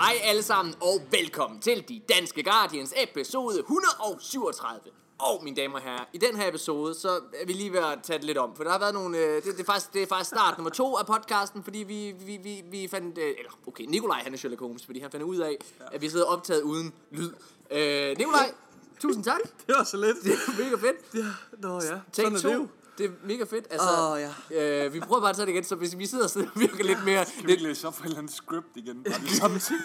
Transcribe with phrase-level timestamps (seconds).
[0.00, 4.80] Hej alle sammen, og velkommen til De Danske Guardians episode 137.
[5.18, 7.98] Og mine damer og herrer, i den her episode, så er vi lige ved at
[8.02, 10.02] tage det lidt om, for der har været nogle, øh, det, det, er faktisk, det
[10.02, 13.50] er faktisk start nummer to af podcasten, fordi vi, vi, vi, vi fandt, øh, eller
[13.66, 15.56] okay, Nikolaj han er Sherlock Holmes, fordi han fandt ud af,
[15.92, 17.32] at vi sidder optaget uden lyd.
[17.70, 18.52] Øh, Nikolaj,
[19.02, 20.16] tusind tak, Det var så lidt.
[20.24, 21.14] det er mega fedt.
[21.14, 21.24] Ja,
[21.58, 21.80] nå ja.
[21.80, 22.68] Take Sådan er det jo.
[22.98, 23.66] Det er mega fedt.
[23.70, 24.86] Altså, Åh, ja.
[24.86, 26.84] øh, vi prøver bare at tage det igen, så hvis vi sidder og sidder virker
[26.84, 27.24] lidt mere...
[27.24, 29.02] Kan vi ikke læse op for et eller andet script igen?
[29.02, 29.80] Bare det samme ting.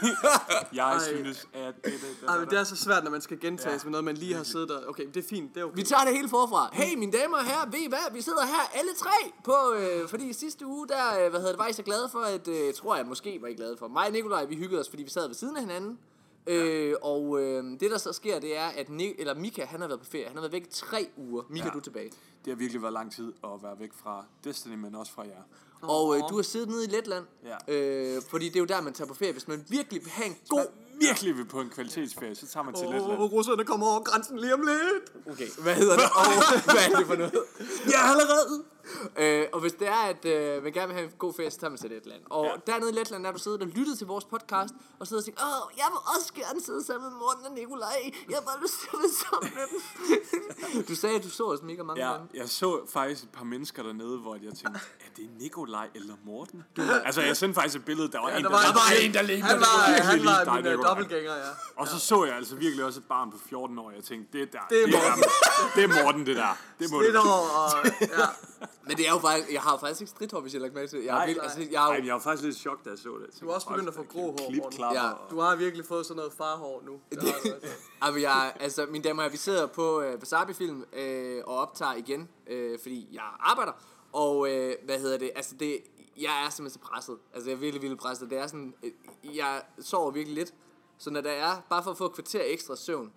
[0.74, 1.00] Jeg Ej.
[1.00, 3.84] synes, at det, det, det, Ej, men det er så svært, når man skal gentages
[3.84, 3.86] Ja.
[3.86, 4.80] med noget, man lige har siddet der.
[4.88, 5.56] Okay, det er fint.
[5.56, 5.76] Det er okay.
[5.76, 6.70] Vi tager det hele forfra.
[6.74, 8.14] Hey, mine damer og herrer, ved I hvad?
[8.14, 11.60] Vi sidder her alle tre på, øh, fordi sidste uge, der øh, hvad hedder det,
[11.60, 13.88] var I så glade for, at, øh, tror jeg måske var I glade for.
[13.88, 15.98] Mig og Nikolaj, vi hyggede os, fordi vi sad ved siden af hinanden.
[16.48, 19.88] Øh, og øh, det der så sker, det er, at Nik- eller Mika, han har
[19.88, 20.26] været på ferie.
[20.26, 21.44] Han har været væk i tre uger.
[21.50, 21.72] Mika, Ja.
[21.72, 22.10] du er tilbage.
[22.46, 25.42] det har virkelig været lang tid at være væk fra Destiny, men også fra jer.
[25.82, 27.26] Og øh, du har siddet nede i Letland.
[27.68, 27.74] Ja.
[27.74, 29.32] Øh, fordi det er jo der, man tager på ferie.
[29.32, 30.60] Hvis man virkelig vil have en god...
[30.60, 30.68] God.
[31.00, 33.12] Virkelig vil på en kvalitetsferie, så tager man til Letland.
[33.22, 35.28] Åh, russerne kommer over grænsen lige om lidt.
[35.34, 36.06] Okay, hvad hedder det?
[36.06, 36.24] Og
[36.74, 37.34] hvad er det for noget?
[37.92, 38.64] Ja, allerede!
[39.24, 41.60] Øh, og hvis det er, at øh, man gerne vil have en god ferie, så
[41.60, 42.22] tager man til Letland.
[42.30, 42.72] Og ja.
[42.72, 45.26] dernede i Letland, der har du siddet og lyttet til vores podcast, og siddet og
[45.26, 48.12] sagt, åh, jeg vil også gerne sidde sammen med Morten og Nikolaj.
[48.30, 49.80] Jeg bare lyst til at sammen med dem.
[50.90, 52.28] du sagde, at du så os mega mange Ja, gange.
[52.34, 56.64] jeg så faktisk et par mennesker dernede, hvor jeg tænkte, er det Nikolaj eller Morten?
[57.06, 58.80] Altså, jeg sendte faktisk et billede, der var Ja, en, der der, var, var, der
[58.80, 60.90] var en, der lignede Han var, han lige var dig, min uh, Nikolaj.
[60.90, 61.50] dobbeltgænger, ja.
[61.78, 64.54] Og så så jeg altså virkelig også et barn på 14 år, jeg tænkte, det
[64.54, 65.16] der, Det er det er,
[65.76, 66.58] det er Morten, det der.
[66.80, 68.26] Det må Lidt det over, og ja.
[68.88, 70.88] Men det er jo faktisk, jeg har faktisk ikke stridthår, hvis jeg har lagt mærke
[70.88, 71.00] til.
[71.00, 71.06] det.
[71.06, 73.00] Jeg, har Nej, altså, jeg har jo, jeg var faktisk lidt i chok, da jeg
[73.00, 73.42] så det.
[73.42, 74.94] Du er også begyndt at få grå hår.
[74.94, 75.12] Ja.
[75.30, 77.00] Du har virkelig fået sådan noget farhår nu.
[77.12, 77.70] Det har du altså.
[78.02, 82.30] Altså, jeg, altså, mine damer og vi sidder på øh, Wasabi-film øh, og optager igen,
[82.48, 83.72] øh, fordi jeg arbejder.
[84.14, 85.32] Og øh, hvad hedder det?
[85.36, 85.78] Altså, det,
[86.18, 87.18] jeg er simpelthen så presset.
[87.34, 88.30] Altså, jeg er virkelig, virkelig presset.
[88.30, 88.92] Det er sådan, øh,
[89.38, 90.54] jeg sover virkelig lidt.
[90.98, 93.12] Så når der er, bare for at få et kvarter ekstra søvn,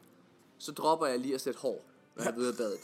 [0.58, 1.84] så dropper jeg lige at sætte hår,
[2.16, 2.78] når jeg er ude af badet.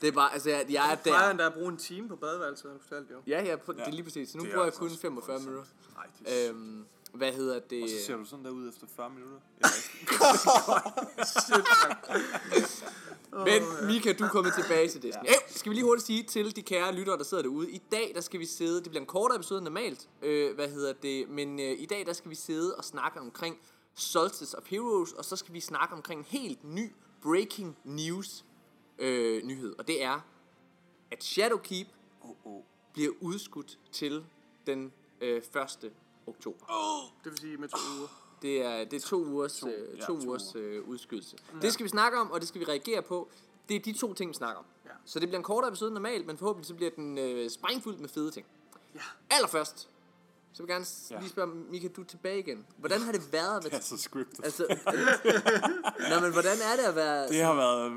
[0.00, 1.30] Det er bare, altså, jeg, jeg er Jeg plejer der.
[1.30, 3.16] endda at bruge en time på badeværelset, har du fortalt jo.
[3.26, 4.30] Ja, ja, på, det er lige præcis.
[4.30, 5.50] Så nu Det er bruger jeg altså kun også 45 voldsomt.
[5.50, 5.72] minutter.
[5.96, 7.82] Nej, det er Øhm, hvad hedder det?
[7.82, 9.38] Og så ser du sådan der ud efter 40 minutter.
[13.44, 15.24] Men Mika, du er kommet tilbage til disken.
[15.26, 15.32] Ja.
[15.48, 17.70] skal vi lige hurtigt sige til de kære lyttere, der sidder derude.
[17.70, 20.68] I dag, der skal vi sidde, det bliver en kortere episode end normalt, øh, hvad
[20.68, 23.58] hedder det, men øh, i dag, der skal vi sidde og snakke omkring
[23.94, 26.92] Solstice of Heroes, og så skal vi snakke omkring en helt ny
[27.22, 28.44] breaking news
[28.98, 30.20] øh, nyhed, og det er,
[31.10, 31.86] at Shadowkeep
[32.22, 32.62] Oh, oh.
[32.92, 34.24] bliver udskudt til
[34.66, 35.92] den øh, 1.
[36.26, 36.66] oktober.
[37.24, 38.08] Det vil sige med to uger.
[38.42, 41.36] Det er, det er to ugers, to, øh, ja, to to ugers øh, udskydelse.
[41.54, 41.58] Ja.
[41.60, 43.28] Det skal vi snakke om, og det skal vi reagere på.
[43.68, 44.64] Det er de to ting, vi snakker om.
[44.84, 44.90] Ja.
[45.04, 48.00] Så det bliver en kortere episode end normalt, men forhåbentlig så bliver den øh, sprængfyldt
[48.00, 48.46] med fede ting.
[48.94, 49.00] Ja.
[49.30, 49.88] Allerførst,
[50.52, 51.18] så vil jeg gerne ja.
[51.18, 52.66] Lige spørge, Mika, du er tilbage igen.
[52.76, 53.56] Hvordan har det været?
[53.56, 54.44] At Det er så scriptet.
[54.44, 54.62] altså,
[56.10, 57.28] Nå, men hvordan er det at være...
[57.28, 57.87] Det har været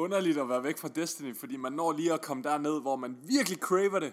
[0.00, 3.16] underligt at være væk fra Destiny, fordi man når lige at komme derned, hvor man
[3.22, 4.12] virkelig craver det,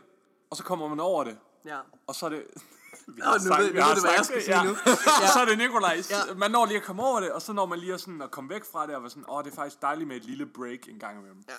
[0.50, 1.78] og så kommer man over det, Ja.
[2.08, 2.44] og så er det...
[3.08, 4.70] Vi Nå, nu ved- nu ved du, hvad jeg skal sige nu.
[5.24, 6.12] og så er det Nikolajs.
[6.12, 6.18] Ja.
[6.28, 6.34] Ja.
[6.36, 8.32] Man når lige at komme over det, og så når man lige at, sådan at
[8.32, 10.46] komme væk fra det, og være sådan, åh, det er faktisk dejligt med et lille
[10.46, 11.44] break en gang imellem.
[11.50, 11.54] Ja.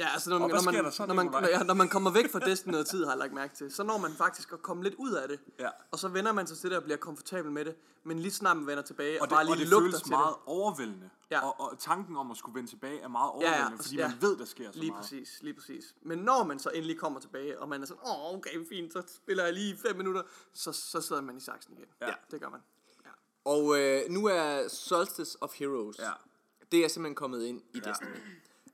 [0.00, 1.50] Ja, altså når, Og når, man, så, når, man, Nikolaj?
[1.50, 3.82] ja, når man kommer væk fra Destiny noget tid, har jeg lagt mærke til, så
[3.82, 5.40] når man faktisk at komme lidt ud af det.
[5.58, 5.68] Ja.
[5.90, 7.76] Og så vender man sig til det og bliver komfortabel med det.
[8.04, 10.02] Men lige snart man vender tilbage og, Og det, bare lige og det lugter føles
[10.02, 11.10] til meget overvældende.
[11.30, 11.46] Ja.
[11.46, 14.08] Og, og tanken om at skulle vende tilbage er meget Ja, ja, overvældende, fordi ja.
[14.08, 15.02] man ved, der sker så Lige meget.
[15.02, 15.94] præcis, lige præcis.
[16.02, 19.02] Men når man så endelig kommer tilbage, og man er sådan, åh, okay, fint, så
[19.16, 20.22] spiller jeg lige fem minutter,
[20.52, 21.86] så, så sidder man i saksen igen.
[22.00, 22.12] Ja.
[22.30, 22.60] Det gør man.
[23.04, 23.10] Ja.
[23.44, 26.10] Og øh, nu er Solstice of Heroes, Ja.
[26.72, 28.08] det er simpelthen kommet ind i Destiny.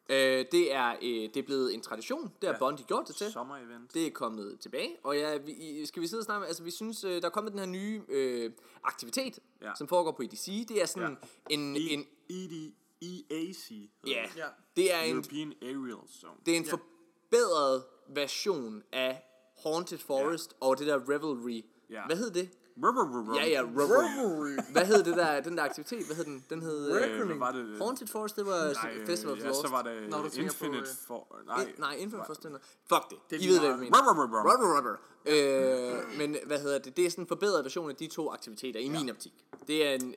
[0.08, 2.58] Øh, det, er, øh, det er blevet en tradition, det har Ja.
[2.58, 3.26] Bungie gjort det til.
[3.32, 3.94] Sommer-event.
[3.94, 7.05] Det er kommet tilbage, og ja, vi, skal vi sidde og snakke altså vi synes,
[7.05, 8.50] øh, der er kommet den her nye øh,
[8.85, 9.67] aktivitet, ja.
[9.67, 9.73] Ja.
[9.79, 10.67] som foregår på EDC.
[10.69, 11.17] Det er sådan
[11.50, 11.55] ja.
[11.55, 12.73] en, E- en, ED,
[13.03, 13.70] EAC
[14.06, 14.37] ja, det.
[14.37, 14.47] Ja.
[14.76, 16.32] det er en, European Aerial Zone.
[16.47, 19.23] det er en forbedret version af
[19.62, 20.67] Haunted Forest ja.
[20.67, 21.62] og det der Revelry.
[21.91, 22.06] Ja.
[22.06, 22.50] Hvad hed det?
[22.84, 24.58] Rubber, Ja, ja, Revelry.
[24.73, 26.06] Hvad hed det der, den der aktivitet?
[26.06, 26.44] Hvad hed den?
[26.50, 27.02] Den hed...
[27.02, 27.78] Øh, var det?
[27.78, 29.61] Haunted Forest, det var Nej, Festival of ja, Lost.
[29.61, 31.37] så var det Når du tænker på, Infinite øh, for...
[31.46, 32.43] Nej, Nej, Infinite Forest.
[32.43, 32.56] den
[32.88, 33.19] Fuck det.
[33.31, 33.99] Det er I ved, hvad jeg mener.
[33.99, 34.52] Rubber, rubber.
[34.52, 34.96] Rubber, rubber.
[35.26, 36.96] Øh, men hvad hedder det?
[36.96, 39.32] Det er sådan en forbedret version af de to aktiviteter i min optik.
[39.67, 40.14] Det er en...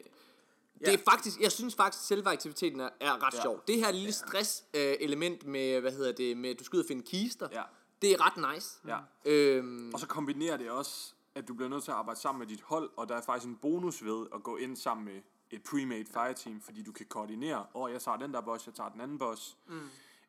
[0.86, 3.38] Det er faktisk, jeg synes faktisk, at selve aktiviteten er, er ret ja.
[3.38, 3.42] Ja.
[3.42, 3.62] sjov.
[3.68, 6.84] Det her lille stress øh, element med, hvad hedder det, med at du skal ud
[6.84, 7.62] og finde kister, Ja.
[8.02, 8.78] det er ret nice.
[8.88, 8.98] Ja.
[9.26, 12.48] Øhm, Og så kombinerer det også, at du bliver nødt til at arbejde sammen med
[12.48, 15.22] dit hold, og der er faktisk en bonus ved at gå ind sammen med
[15.52, 18.74] et pre-made fireteam, fordi du kan koordinere, åh, oh, jeg tager den der boss, jeg
[18.74, 19.58] tager den anden boss.
[19.68, 19.80] Mm.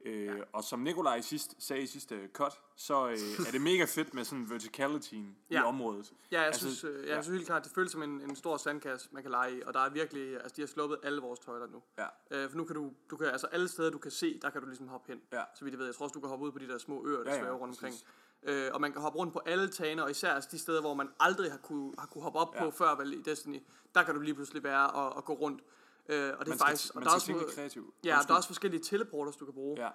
[0.05, 3.12] Øh, og som Nikolaj sidst, sagde i sidste cut, så øh,
[3.47, 5.61] er det mega fedt med sådan verticalityen Ja.
[5.61, 6.12] i området.
[6.32, 8.56] Ja, jeg Altså, synes, øh, jeg synes helt klart, det føles som en, en stor
[8.56, 11.38] sandkasse, man kan lege i, og der er virkelig, altså de har sluppet alle vores
[11.41, 11.82] tøjler nu.
[11.99, 12.06] Ja.
[12.31, 14.61] Øh, for nu kan du, du kan, altså alle steder, du kan se, der kan
[14.61, 15.20] du ligesom hoppe hen.
[15.32, 15.43] Ja.
[15.55, 17.06] Så vidt jeg ved, jeg tror også, du kan hoppe ud på de der små
[17.06, 17.93] øer, der Ja, ja, ja, svæver rundt omkring.
[17.94, 18.06] præcis.
[18.42, 21.08] Øh, og man kan hoppe rundt på alle tagene, og især de steder, hvor man
[21.20, 22.64] aldrig har kunne, har kunne hoppe op Ja.
[22.64, 23.62] på før vel i Destiny,
[23.94, 25.62] der kan du lige pludselig være og, og gå rundt.
[26.08, 27.94] Øh, og det er faktisk, og der er også, kreativt.
[28.04, 29.76] ja, der er også forskellige teleporters, du kan bruge.
[29.82, 29.88] Ja.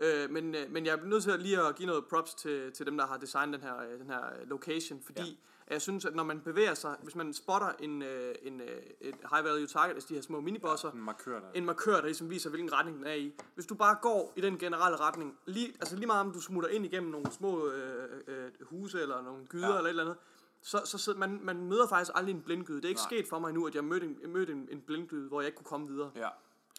[0.00, 2.72] Øh, men, øh, men jeg er nødt til at lige at give noget props til,
[2.72, 5.36] til dem, der har designet den her, øh, den her øh, location, fordi ja.
[5.70, 8.68] Jeg synes, at når man bevæger sig, hvis man spotter en, øh, en, øh,
[9.00, 11.46] et high value target, altså de her små minibosser, En markør der.
[11.54, 13.34] en markør, der ligesom viser, hvilken retning den er i.
[13.54, 16.70] Hvis du bare går i den generelle retning, lige, altså lige meget om du smutter
[16.70, 19.72] ind igennem nogle små øh, øh, huse, eller nogle gyder, Ja.
[19.72, 19.78] ja.
[19.78, 20.16] eller et eller andet,
[20.62, 22.76] så, så sidder, man, man møder faktisk aldrig en blindgyde.
[22.76, 23.18] Det er ikke Nej.
[23.20, 25.56] sket for mig nu, at jeg mødte en, mødte en, en blindgyde, hvor jeg ikke
[25.56, 26.10] kunne komme videre.
[26.16, 26.28] Ja.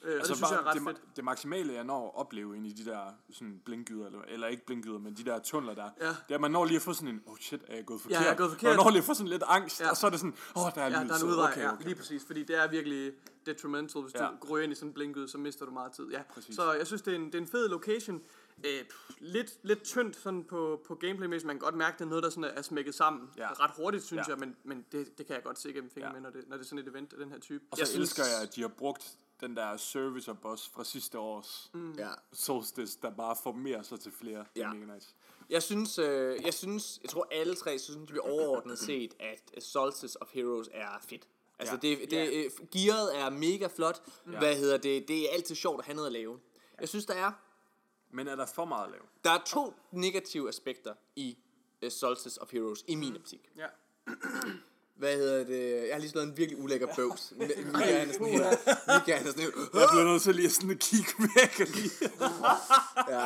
[0.01, 1.15] Øh, altså, det synes jeg er ret det, fedt.
[1.15, 3.01] det maksimale, jeg når at opleve ind i de der
[3.31, 6.07] sådan blinkgyder, eller, eller ikke blinkgyder, men de der tunneler der, Ja.
[6.07, 8.01] det er, at man når lige at få sådan en, oh shit, er jeg gået
[8.01, 8.21] forkert?
[8.21, 8.69] jeg er gået forkert.
[8.69, 9.89] Man når lige at få sådan lidt angst, Ja.
[9.89, 11.51] og så er det sådan, åh, oh, der er Ja, lyd, der er en udvej,
[11.51, 11.83] okay, ja, okay.
[11.83, 13.13] lige præcis, fordi det er virkelig
[13.45, 14.19] detrimental, hvis Ja.
[14.27, 16.07] du går ind i sådan en blinkgyde, så mister du meget tid.
[16.11, 16.21] Ja.
[16.33, 16.55] Præcis.
[16.55, 18.21] Så jeg synes, det er en, det er en fed location.
[18.65, 21.45] Øh, pff, lidt, lidt tyndt sådan på, på gameplay-mæssigt.
[21.47, 23.47] Man kan godt mærke, det er noget, der sådan er, er smækket sammen Ja.
[23.53, 24.31] ret hurtigt, synes Ja.
[24.33, 26.13] jeg, men, men det, det kan jeg godt se gennem fingre Ja.
[26.13, 27.63] med, når det, når det er sådan et event af den her type.
[27.71, 30.83] Og så Jeg synes- elsker jeg, at de har brugt den der service boss fra
[30.83, 31.91] sidste års mm.
[31.93, 32.09] Ja.
[32.33, 34.45] Solstice, der bare formerer sig til flere.
[34.55, 34.73] Det er Ja.
[34.73, 35.13] mega nice.
[35.49, 39.63] Jeg synes, øh, jeg synes, jeg tror alle tre, så synes vi overordnet set, at
[39.63, 41.27] Solstice of Heroes er fedt.
[41.59, 41.89] Altså Ja.
[41.89, 44.01] det, det øh, gearet er mega flot.
[44.25, 45.07] Hvad hedder det?
[45.07, 46.39] Det er altid sjovt at have noget at lave.
[46.79, 47.31] Jeg synes, der er,
[48.11, 49.03] Men er der for meget at lave?
[49.23, 51.37] der er to negative aspekter i
[51.85, 53.49] uh, Solstice of Heroes, i min optik.
[53.57, 53.67] Ja.
[54.99, 55.71] Hvad hedder det?
[55.87, 57.33] Jeg har lige slået en virkelig ulækker bøvs.
[57.73, 58.49] Mika han er sådan her.
[58.99, 59.79] Mika han er sådan her.
[59.79, 61.59] Jeg bliver nødt til lige at sådan at kigge væk.
[61.59, 61.91] og Lige.
[63.15, 63.25] Ja.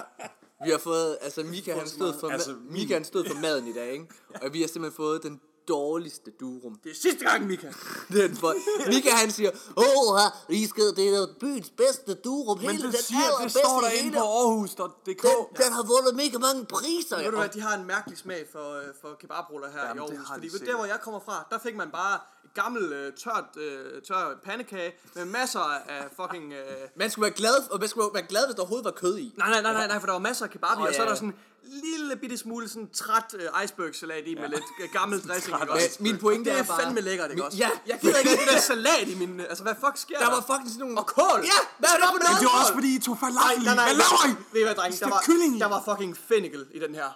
[0.66, 3.68] Vi har fået, altså Mika han stod for, Altså, altså, Mika han stod for maden
[3.68, 4.06] i dag, ikke?
[4.42, 6.76] Og vi har simpelthen fået den dårligste durum.
[6.84, 7.68] Det er sidste gang, Mika.
[8.18, 8.54] Den for,
[8.88, 10.20] Mika han siger, åh,
[10.50, 13.90] I skal, det er byens bedste durum, Men hele det, den siger, det står der
[13.90, 14.18] i inde hele.
[14.18, 15.24] på Aarhus.dk.
[15.24, 17.18] Den, den har vundet mega mange priser.
[17.18, 20.08] Ved du hvad, de har en mærkelig smag for, øh, for kebabruller her Jamen, i
[20.08, 20.28] Aarhus.
[20.34, 20.70] Fordi sikkert.
[20.70, 22.20] der, hvor jeg kommer fra, der fik man bare
[22.54, 25.60] gammel øh, tørt, øh, tør pandekage med masser
[25.90, 26.54] af fucking...
[26.54, 26.60] Øh,
[26.96, 29.34] Man skulle være glad, og man skulle være glad, hvis der overhovedet var kød i.
[29.38, 31.02] nej, nej, nej, nej, nej, for der var masser af kebab i, Åh, og så
[31.04, 34.90] er der sådan en lille bitte smule sådan træt øh, iceberg-salat i med lidt øh,
[34.94, 35.60] gammel dressing.
[35.60, 35.98] Men også?
[36.00, 36.82] min pointe det er er bare...
[36.82, 37.58] fandme lækkert, ikke Min- også?
[37.58, 37.70] Ja.
[37.88, 39.40] Jeg gider ikke det der salat i min...
[39.40, 40.32] Altså, hvad fuck sker Der der?
[40.36, 40.98] var fucking sådan nogle...
[40.98, 41.40] Og kål!
[41.44, 42.46] Ja, hvad er der på Men det noget?
[42.54, 43.66] var også fordi, I tog falafel i.
[43.66, 44.04] Nej, nej, Hvad nej.
[44.04, 44.34] laver I?
[44.54, 44.96] Ved I hvad, drenge?
[44.98, 47.10] skal Der var, der var fucking fennikel i den her.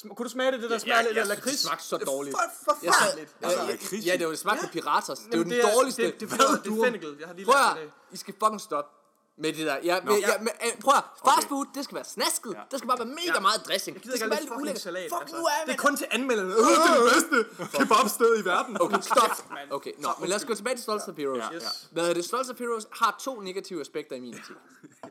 [0.00, 1.50] Sm- Kunne du smage det, det der smager lidt af lakrids?
[1.56, 2.36] Det smagte så dårligt.
[2.36, 3.30] For, forfærdeligt.
[3.42, 5.18] Ja, Altså, ja, lakrids ja, det var det smagte på Piratas.
[5.18, 6.02] Det er Jamen, den det er- dårligste.
[6.02, 7.16] det- det- det- det er fennikel.
[7.20, 8.90] Jeg har lige Prøv lært at, det i skal fucking stoppe
[9.38, 9.76] med det der.
[9.84, 10.12] Ja, Nå.
[10.12, 10.34] ja, ja,
[10.66, 11.04] øh, prøv at,
[11.34, 12.52] fast food, det skal være snasket.
[12.54, 12.60] Ja.
[12.70, 13.40] Der skal bare være mega Ja.
[13.40, 13.94] meget dressing.
[13.94, 14.82] Jeg Det gider skal ikke fucking ulækkert.
[14.82, 15.10] salat.
[15.12, 15.36] Fuck altså.
[15.36, 16.50] nu af, Det er kun til anmelderne.
[16.50, 17.36] Øh, det er det bedste
[17.78, 18.76] kebabsted i verden.
[18.80, 19.30] Okay, stop.
[19.70, 21.38] Okay, nå, men lad os gå tilbage til Stolz of Heroes.
[21.38, 21.58] Ja, ja.
[21.90, 22.24] Hvad hedder det?
[22.24, 24.56] Stolz of Heroes har to negative aspekter i min optik.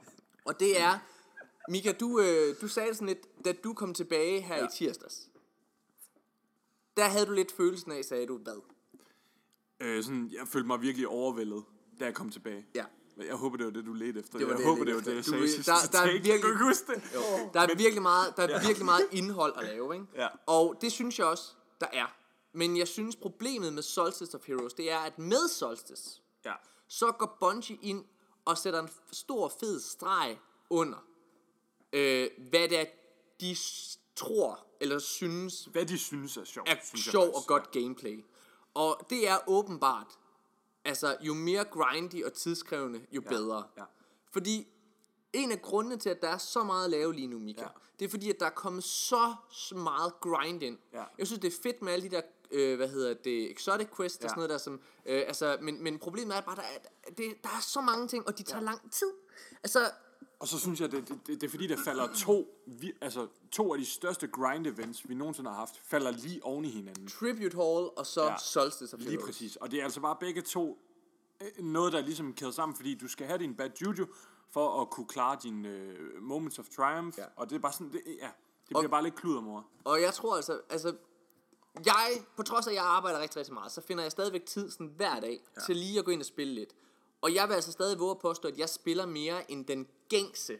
[0.48, 0.94] Og det er,
[1.70, 4.66] Mika, du, øh, du sagde sådan lidt, da du kom tilbage her Ja.
[4.66, 5.30] i tirsdags.
[6.98, 8.62] Der havde du lidt følelsen af, sagde du, hvad?
[9.80, 11.64] Øh, sådan, jeg følte mig virkelig overvældet,
[12.00, 12.66] da jeg kom tilbage.
[12.76, 12.86] Ja.
[13.18, 14.38] Jeg håber, det var det, du ledte efter.
[14.38, 16.06] Det var jeg det, håber, det var det, jeg sagde Du- sidste der- der er
[16.12, 17.04] virkelig- Kan du ikke huske det?
[17.16, 17.50] Jo.
[17.54, 20.06] Der er virkelig meget, der er virkelig meget indhold at lave, ikke?
[20.16, 20.28] Ja.
[20.48, 21.52] Og det synes jeg også,
[21.82, 22.16] der er.
[22.54, 26.54] Men jeg synes, problemet med Solstice of Heroes, det er, at med Solstice, Ja.
[26.88, 28.06] så går Bungie ind
[28.46, 30.40] og sætter en stor, fed streg
[30.70, 31.06] under,
[31.94, 32.86] øh, hvad det er,
[33.42, 33.56] de
[34.16, 38.26] tror eller synes Hvad de synes er sjovt, er synes sjov og godt gameplay.
[38.74, 40.08] Og det er åbenbart,
[40.86, 43.64] altså jo mere grindy og tidskrævende, jo Ja, bedre.
[43.78, 43.84] ja.
[44.32, 44.68] Fordi
[45.34, 47.68] en af grundene til, at der er så meget at lave lige nu, Mika, Ja.
[48.00, 49.36] det er fordi, at der er kommet så
[49.76, 50.78] meget grind ind.
[50.94, 51.04] Ja.
[51.18, 52.22] Jeg synes, det er fedt med alle de der,
[52.52, 54.28] øh, hvad hedder det, exotic quests og Ja.
[54.28, 57.50] sådan noget der, som, øh, altså, men, men problemet er bare, der er, det, der
[57.50, 59.12] er så mange ting, og de tager lang tid.
[59.64, 59.92] Altså,
[60.44, 63.28] Og så synes jeg, det, det, det, det er fordi, der falder to, vi, altså,
[63.52, 67.08] to af de største grind events, vi nogensinde har haft, falder lige oven i hinanden.
[67.08, 68.38] Tribute Hall og så ja.
[68.38, 69.26] Solstice of Lige Heroes.
[69.26, 69.56] præcis.
[69.56, 70.80] Og det er altså bare begge to
[71.42, 74.08] øh, noget, der er ligesom kædet sammen, fordi du skal have din bad juju
[74.50, 77.20] for at kunne klare dine øh, moments of triumph.
[77.20, 77.26] Ja.
[77.36, 78.30] Og det er bare sådan, det, ja,
[78.68, 79.66] det bliver bare lidt kludermor.
[79.84, 80.96] Og jeg tror altså, altså,
[81.86, 84.72] jeg, på trods af, at jeg arbejder rigtig, rigtig meget, så finder jeg stadigvæk tid
[84.72, 85.62] sådan hver dag ja.
[85.62, 86.74] til lige at gå ind og spille lidt.
[87.24, 90.58] Og jeg vil altså stadig våge at påstå, at jeg spiller mere end den gængse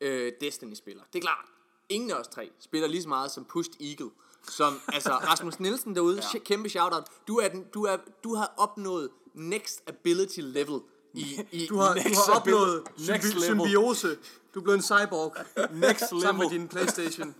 [0.00, 1.02] øh, Destiny-spiller.
[1.12, 1.44] Det er klart,
[1.88, 4.10] ingen af os tre spiller lige så meget som Pushed Eagle.
[4.48, 6.38] Som, altså, Rasmus Nielsen derude, ja.
[6.38, 7.04] kæmpe shoutout.
[7.28, 10.80] Du, er den, du, er, du har opnået next ability level
[11.14, 11.20] I,
[11.52, 13.10] i, Du har, du Next har opnået level.
[13.12, 13.42] Next symbi- level.
[13.42, 14.18] symbiose.
[14.54, 15.34] Du er blevet en cyborg
[15.88, 16.58] Next sammen med level.
[16.60, 17.34] din Playstation.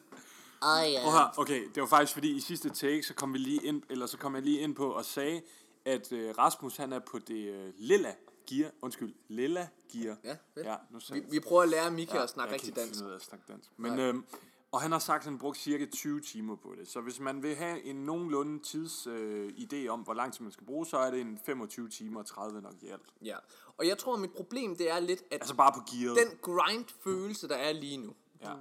[0.62, 3.82] oh, her, okay, det var faktisk fordi i sidste take, så kom vi lige ind,
[3.90, 5.42] eller så kom jeg lige ind på og sagde,
[5.84, 8.14] at øh, Rasmus han er på det øh, lilla
[8.46, 10.16] gear, undskyld, lilla gear.
[10.24, 10.66] Ja, fedt.
[10.66, 13.04] ja nu Vi, vi prøver at lære Mika at snakke jeg rigtig dansk.
[13.04, 13.70] af at snakke dansk.
[13.76, 14.24] Men, øhm,
[14.72, 16.88] og han har sagt, at han brugte cirka 20 timer på det.
[16.88, 20.52] Så hvis man vil have en nogenlunde tids øh, idé om, hvor lang tid man
[20.52, 23.12] skal bruge, så er det en 25 timer og 30 nok i alt.
[23.24, 23.36] Ja.
[23.76, 26.18] Og jeg tror, mit problem det er lidt, at Altså bare på gearet.
[26.28, 28.52] den grind-følelse, der er lige nu, ja.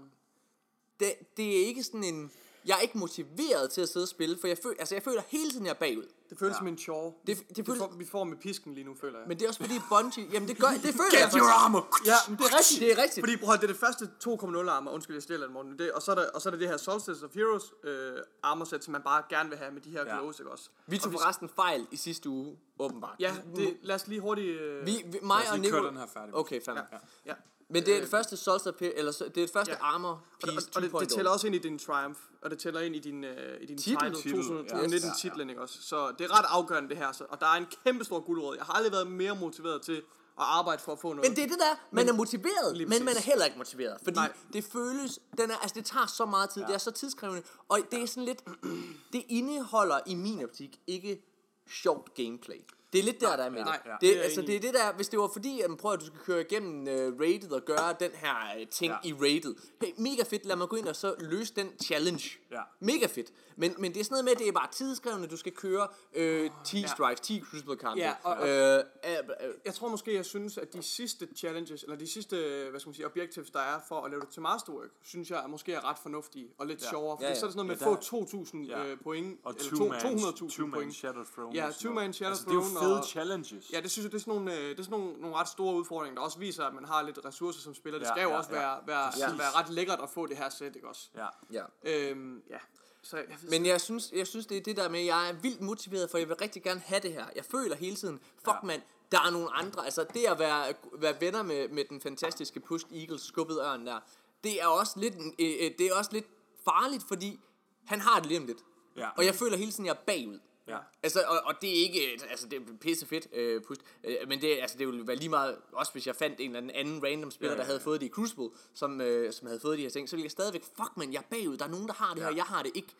[0.99, 2.31] det, det er ikke sådan en...
[2.65, 5.21] Jeg er ikke motiveret til at sidde og spille, for jeg føler, altså jeg føler
[5.27, 6.07] hele tiden, jeg er bagud.
[6.29, 7.13] Det føles som en chore.
[7.27, 9.27] Det- det vi, føles- får, vi får med pisken lige nu, føler jeg.
[9.27, 10.27] Men det er også fordi Bungie...
[10.33, 10.67] Jamen det gør...
[10.67, 11.65] Det føler jeg Get your faktisk.
[11.65, 11.87] armor!
[12.05, 12.79] Ja, men det er rigtigt.
[12.81, 13.21] Det er rigtigt.
[13.25, 15.79] Fordi prøv det er det første 2.0 armor, undskyld, jeg stjæler den, Morten.
[15.79, 18.17] Det, og, så er der, og så er der det her Solstice of Heroes øh,
[18.43, 20.17] armor set, som man bare gerne vil have med de her Ja.
[20.19, 20.69] glows, ikke også?
[20.87, 23.15] Vi tog Og forresten fejl i sidste uge, åbenbart.
[23.19, 24.61] Ja, det, lad os lige hurtigt...
[24.61, 25.87] Øh, Vi, vi, mig os og Nico...
[25.87, 26.35] den her færdig.
[26.35, 26.75] Okay, fair.
[26.75, 27.33] ja, Ja.
[27.69, 29.77] Men det er det første Solstice P- eller så- det er det første Ja.
[29.81, 31.05] armor Og, og, piece og det, det 2.0.
[31.15, 33.77] tæller også ind i din Triumph, og det tæller ind i din, øh, i din
[33.77, 33.99] Titel.
[33.99, 35.15] title, Titel, 2019 ja.
[35.19, 35.81] titlen, ikke også?
[35.81, 38.55] Så det er ret afgørende det her, så, og der er en kæmpe stor guldråd.
[38.55, 39.95] Jeg har aldrig været mere motiveret til
[40.39, 41.29] at arbejde for at få noget.
[41.29, 43.97] Men det er det der, man er motiveret, men man er heller ikke motiveret.
[44.03, 44.33] Fordi Nej.
[44.53, 46.67] det føles, den er, altså det tager så meget tid, ja.
[46.67, 48.43] det er så tidskrævende, og det er sådan lidt,
[49.13, 51.21] det indeholder i min optik ikke
[51.69, 52.61] sjovt gameplay.
[52.93, 53.89] Det er lidt der, der er med nej, det.
[53.89, 53.95] ja.
[54.07, 55.99] det, Det altså, det er det der, hvis det var fordi, at man prøver, at
[56.01, 58.97] du skal køre igennem uh, rated og gøre den her uh, ting Ja.
[59.03, 59.09] ja.
[59.09, 59.55] i rated.
[59.81, 62.29] Hey, mega fedt, lad mig gå ind og så løse den challenge.
[62.51, 62.61] Ja.
[62.79, 63.31] Mega fedt.
[63.55, 65.87] Men, men det er sådan noget med, at det er bare tidskrævende, du skal køre
[66.13, 67.99] øh, 10 strikes, 10 crucible kampe.
[68.01, 69.11] Ja, og- og- øh, øh,
[69.47, 72.35] øh, Jeg tror måske, jeg synes, at de sidste challenges, eller de sidste,
[72.69, 75.43] hvad skal man sige, objectives, der er for at lave det til masterwork, synes jeg
[75.43, 76.89] er måske er ret fornuftige og lidt Ja.
[76.89, 77.17] sjovere.
[77.17, 77.39] For Ja, ja, ja.
[77.39, 78.85] så er det sådan noget Ja, med at få 2.000 Ja.
[78.85, 80.95] øh, point, Og eller two to- man, 200.000 two man point.
[80.95, 81.55] Shadow Throne.
[81.55, 82.05] Ja, og sådan two noget.
[82.07, 83.69] man Shadow altså, Throne fede og- challenges.
[83.73, 85.47] Ja, det synes jeg, det er sådan nogle, øh, det er sådan nogle, nogle ret
[85.47, 87.99] store udfordringer, der også viser, at man har lidt ressourcer som spiller.
[87.99, 88.59] Det Ja, skal jo ja, også ja.
[88.59, 89.39] være, være, Præcis.
[89.39, 91.09] være ret lækkert at få det her sæt, ikke også?
[91.15, 91.27] Ja.
[91.51, 91.63] ja.
[91.83, 92.57] Øhm, ja.
[93.01, 95.33] Så jeg, Men jeg synes, jeg synes, det er det der med, at jeg er
[95.33, 97.25] vildt motiveret, for jeg vil rigtig gerne have det her.
[97.35, 98.53] Jeg føler hele tiden, fuck Ja.
[98.53, 98.65] ja.
[98.67, 99.85] mand, der er nogle andre.
[99.85, 103.99] Altså det at være, være venner med, med den fantastiske Push Eagles skubbede ørn der,
[104.43, 106.25] det er også lidt, øh, øh, det er også lidt
[106.65, 107.39] farligt, fordi
[107.85, 108.57] han har det lige om lidt.
[108.97, 109.09] Ja.
[109.17, 110.39] Og jeg føler hele tiden, jeg er bagud.
[110.67, 110.77] Ja.
[111.03, 114.41] Altså, og, og det er ikke, altså det er pisse fedt, øh, push, øh, men
[114.41, 117.03] det, altså, det ville være lige meget, også hvis jeg fandt en eller anden, anden
[117.03, 117.85] random spiller, Ja, ja, der havde ja.
[117.85, 120.31] fået det i Crucible, som, øh, som havde fået de her ting, så ville jeg
[120.31, 122.35] stadigvæk, fuck man, jeg er bagud, der er nogen, der har det her, Ja.
[122.35, 122.93] jeg har det ikke.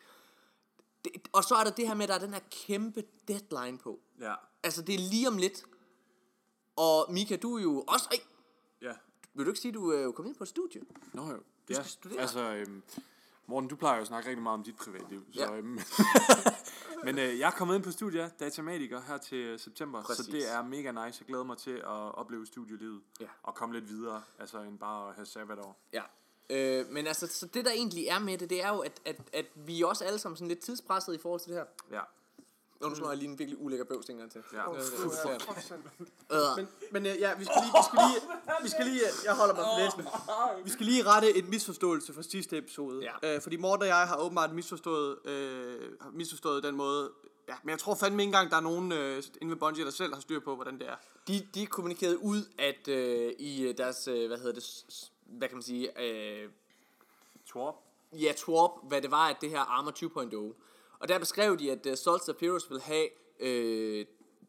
[1.04, 3.78] Det, og så er der det her med, at der er den her kæmpe deadline
[3.78, 4.00] på.
[4.20, 4.34] Ja.
[4.62, 5.64] Altså, det er lige om lidt.
[6.76, 8.18] Og Mika, du er jo også, ej,
[8.82, 8.92] Ja.
[9.34, 10.80] vil du ikke sige, at du er jo kommet ind på et studie?
[11.12, 11.40] Nå jo.
[11.64, 12.20] skal Ja, studere.
[12.20, 12.82] altså, øhm,
[13.46, 15.24] Morten, du plejer jo at snakke rigtig meget om dit privatliv.
[15.32, 15.52] Så, Ja.
[15.56, 15.78] øhm,
[17.04, 20.02] men øh, jeg er kommet ind på studiet, datamatiker, her til øh, september.
[20.02, 20.24] Præcis.
[20.26, 21.18] Så det er mega nice.
[21.20, 23.00] Jeg glæder mig til at opleve studielivet.
[23.20, 23.26] Ja.
[23.42, 25.80] Og komme lidt videre, altså end bare at have sabbatår.
[25.92, 26.02] Ja.
[26.50, 29.16] Øh, men altså, så det der egentlig er med det, det er jo, at, at,
[29.32, 31.96] at vi også alle sammen sådan lidt tidspresset i forhold til det her.
[31.96, 32.02] Ja.
[32.80, 34.42] Og nu slår jeg lige en virkelig ulækker bøvs en gang til.
[34.52, 34.72] Ja.
[34.72, 34.84] Øh, øh,
[35.24, 36.56] ja, øh, øh.
[36.56, 38.20] Men, men øh, ja, vi skal lige, vi skal lige,
[38.62, 40.64] vi skal lige, jeg holder mig for næsen.
[40.64, 43.10] Vi skal lige rette et misforståelse fra sidste episode.
[43.22, 43.34] Ja.
[43.34, 47.10] Øh, fordi Morten og jeg har åbenbart misforstået, øh, har misforstået den måde.
[47.48, 49.90] Ja, men jeg tror fandme ikke engang, der er nogen øh, inde ved Bungie, der
[49.90, 50.96] selv har styr på, hvordan det er.
[51.28, 55.56] De, de kommunikerede ud, at øh, i øh, deres, øh, hvad hedder det, hvad kan
[55.56, 56.48] man sige, øh,
[57.46, 57.74] Twerp.
[58.12, 60.54] ja, Twarp, hvad det var, at det her Armor 2.0.
[61.04, 63.08] Og der beskrev de, at uh, Salt Heroes vil have
[63.40, 64.06] øh,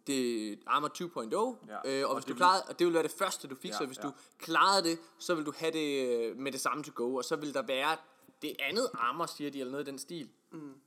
[0.07, 3.03] det Armor 2.0, Ja, øh, og, og hvis det du klarede, og det ville være
[3.03, 4.03] det første, du fik, Ja, så hvis ja.
[4.03, 7.23] du klarede det, så vil du have det øh, med det samme to go, og
[7.25, 7.97] så vil der være
[8.41, 10.29] det andet armor, siger de, eller noget i den stil.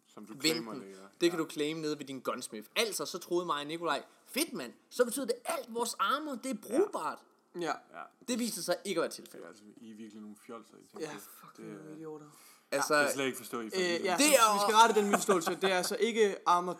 [0.06, 0.94] Som du claimer det, ja.
[1.20, 2.68] Det kan du claim nede ved din gunsmith.
[2.76, 6.50] Altså, så troede mig og Nikolaj, fedt mand, så betyder det alt vores armor, det
[6.50, 7.18] er brugbart.
[7.60, 7.60] Ja.
[7.60, 8.02] Ja.
[8.28, 9.46] Det viser sig ikke at være tilfældet.
[9.48, 11.22] Altså, I er virkelig nogle fjolser, I tænker Ja, det.
[11.22, 12.26] fuck, det, det er idioter.
[12.72, 14.02] Altså, jeg kan slet ikke forstå, I Øh, ja, det.
[14.02, 15.50] det Det er, er- vi skal rette den misforståelse.
[15.62, 16.72] Det er altså ikke Armor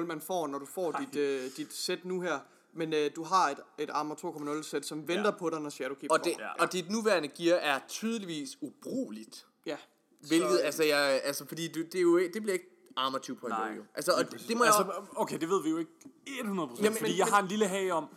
[0.00, 2.38] 2.0, man får, når du får dit, øh, dit sæt nu her.
[2.74, 4.14] Men øh, du har et, et Armor
[4.58, 5.30] 2.0 sæt, som venter Ja.
[5.30, 6.46] på dig, når Shadowkeep og, det, kommer.
[6.58, 6.62] Ja.
[6.64, 9.46] og dit nuværende gear er tydeligvis ubrugeligt.
[9.66, 9.76] Ja.
[10.28, 13.18] Hvilket, Så, altså, jeg, altså, fordi du, det, er jo, ikke- det bliver ikke Armor
[13.18, 13.72] 2.0 Nej.
[13.76, 13.82] jo.
[13.94, 15.90] Altså, og det, det må jeg altså, også, okay, det ved vi jo ikke
[16.26, 18.08] 100%, Jamen, fordi men- jeg men- har en lille hage om,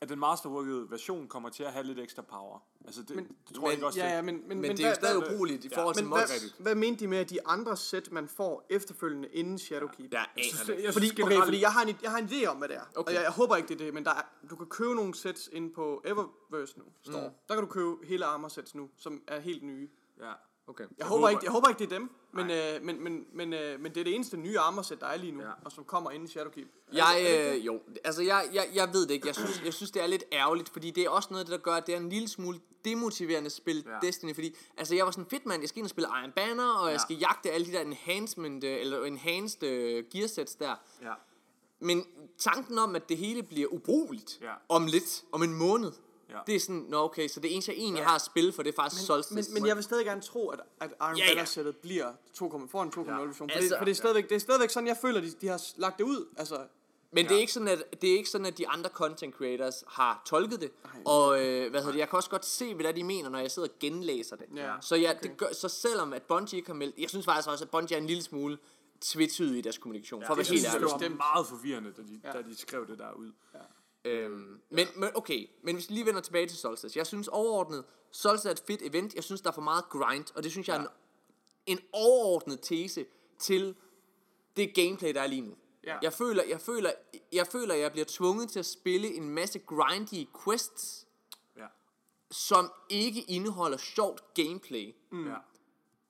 [0.00, 2.58] at den masterworkede version kommer til at have lidt ekstra power.
[2.86, 4.76] Altså, det, Men- det tror jeg ikke også, Ja, det- ja, men, men, men, men,
[4.76, 6.30] det er jo stadig ubrugeligt i Ja, forhold til men mods.
[6.30, 10.12] hvad, hvad mente de med, at de andre sæt, man får efterfølgende inden Shadowkeep?
[10.12, 10.76] Jeg aner synes, det.
[10.76, 12.68] det- jeg Fordi, synes okay, fordi jeg har, en, jeg har en idé om, hvad
[12.68, 12.80] det er.
[12.94, 13.08] Okay.
[13.10, 15.14] Og jeg, jeg håber ikke, det er det, men der er, du kan købe nogle
[15.14, 17.28] sets ind på Eververse nu, står.
[17.28, 17.34] Mm.
[17.48, 19.88] Der kan du købe hele armor sets nu, som er helt nye.
[20.20, 20.32] Ja.
[20.68, 20.84] Okay.
[20.98, 23.80] Jeg håber, ikke, jeg håber ikke, det er dem, men, øh, men, men, men, øh,
[23.80, 25.48] men det er det eneste nye armorsæt, der er lige nu, Ja.
[25.64, 26.68] og som kommer ind i Shadowkeep.
[26.92, 29.26] Jeg, øh, jo, altså jeg, jeg, jeg ved det ikke.
[29.26, 31.72] Jeg synes, jeg synes, det er lidt ærgerligt, fordi det er også noget der gør,
[31.72, 34.06] at det er en lille smule demotiverende at spille Ja.
[34.06, 36.68] Destiny, fordi altså jeg var sådan fedt mand, jeg skal ind og spille Iron Banner,
[36.72, 36.92] og ja.
[36.92, 40.74] Jeg skal jagte alle de der enhancement, øh, eller enhanced øh, gearsets der.
[41.02, 41.12] Ja.
[41.80, 42.04] Men
[42.38, 44.52] tanken om, at det hele bliver ubrugeligt Ja.
[44.68, 45.92] om lidt, om en måned,
[46.30, 46.38] Ja.
[46.46, 48.72] det er sådan, nå okay, så det eneste, jeg egentlig har at spille for, det
[48.72, 49.34] er faktisk Solstice.
[49.34, 51.34] Men, men jeg vil stadig gerne tro, at, at Iron Ja, ja, ja.
[51.34, 53.16] Banner-sættet bliver 2, får en 2.0 Ja.
[53.24, 53.34] version.
[53.50, 55.46] For, Altså- det, for det, er stadigvæk, det er stadigvæk sådan, jeg føler, de, de
[55.48, 56.26] har lagt det ud.
[56.36, 56.66] Altså,
[57.12, 59.84] Men det er ikke sådan at det er ikke sådan at de andre content creators
[59.88, 60.70] har tolket det.
[61.04, 61.98] Og øh, hvad hedder det?
[61.98, 64.36] Jeg kan også godt se hvad det er, de mener når jeg sidder og genlæser
[64.36, 64.46] det.
[64.56, 67.48] Ja, så ja, det gør, så selvom at Bungie ikke har meldt, jeg synes faktisk
[67.48, 68.58] også at Bungie er en lille smule
[69.00, 70.22] tvetydig i deres kommunikation.
[70.26, 70.82] For at være det helt ærlig.
[70.86, 71.16] var Bestemt.
[71.16, 72.32] meget forvirrende, da de, Ja.
[72.32, 73.32] da de skrev det der ud.
[74.08, 76.98] Øhm, men, men okay, men hvis vi lige vender tilbage til Solstice.
[76.98, 79.14] Jeg synes overordnet, Solstice er et fedt event.
[79.14, 80.88] Jeg synes, der er for meget grind, og det synes jeg er en,
[81.66, 83.06] en overordnet tese
[83.38, 83.74] til
[84.56, 85.54] det gameplay, der er lige nu.
[85.84, 85.98] Ja.
[86.02, 86.92] Jeg føler, jeg føler,
[87.32, 91.06] jeg føler, jeg bliver tvunget til at spille en masse grindy quests,
[91.56, 91.66] Ja.
[92.30, 94.94] som ikke indeholder sjovt gameplay.
[95.12, 95.28] Mm.
[95.28, 95.36] Ja.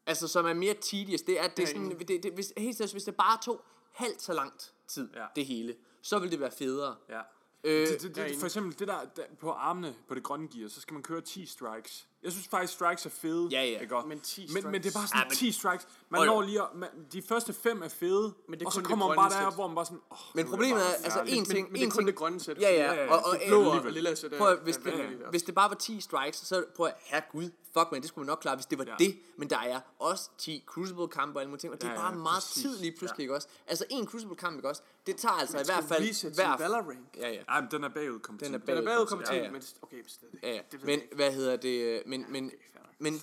[0.07, 1.23] Altså, som er mere tedious.
[1.23, 3.65] Det er, det er Ja, sådan, det, det, hvis, helt seriøst, hvis det bare tog
[3.93, 5.27] halvt så langt tid, Ja.
[5.37, 6.97] det hele, så ville det være federe.
[7.09, 7.21] Ja.
[7.65, 10.69] Øh, det, det, det, for eksempel det der, der på armene på det grønne gear,
[10.69, 12.09] så skal man køre 10 strikes.
[12.23, 13.49] Jeg synes faktisk, strikes er fede.
[13.53, 13.67] Ja, ja.
[13.81, 13.87] Ikke?
[13.87, 14.07] godt?
[14.09, 15.11] Men 10 men, men det er bare strikes.
[15.11, 15.87] sådan Ja, men- 10 strikes.
[16.11, 18.77] Man når lige at, man, de første fem er fede, Men det er og så
[18.77, 21.21] kun det kommer man bare der, hvor man bare sådan, åh, Men problemet er, altså
[21.27, 22.59] en ting, men det en er kun ting, det grønne sæt.
[22.61, 24.33] Ja, ja, Ja, ja, og, og, det blå og, og lilla sæt.
[24.39, 25.07] prøv hvis, det, også.
[25.31, 28.33] hvis det bare var 10 strikes, så prøv at, herregud, fuck man, det skulle man
[28.33, 28.91] nok klare, hvis det var Ja.
[29.01, 29.05] ja.
[29.05, 29.19] det.
[29.37, 32.13] Men der er også 10 Crucible-kampe og alle mulige ting, og det er Ja, bare
[32.13, 32.63] ja, meget præcis.
[32.63, 33.23] tid lige pludselig, Ja.
[33.23, 33.49] ikke også?
[33.67, 34.83] Altså en Crucible-kamp, ikke også?
[35.07, 36.35] Det tager altså i hvert fald...
[36.35, 36.99] hver, Valorant.
[37.17, 37.43] Ja, ja.
[37.49, 38.67] Ej, men den er bagud kommet Den er til.
[38.67, 39.51] bag- Den er bagud kommet Ja, til, ja.
[39.51, 40.35] men okay, men stadig.
[40.43, 40.61] Ja, ja.
[40.73, 42.03] Det Men hvad hedder det?
[42.09, 42.95] Men, men, fair nok.
[43.01, 43.15] men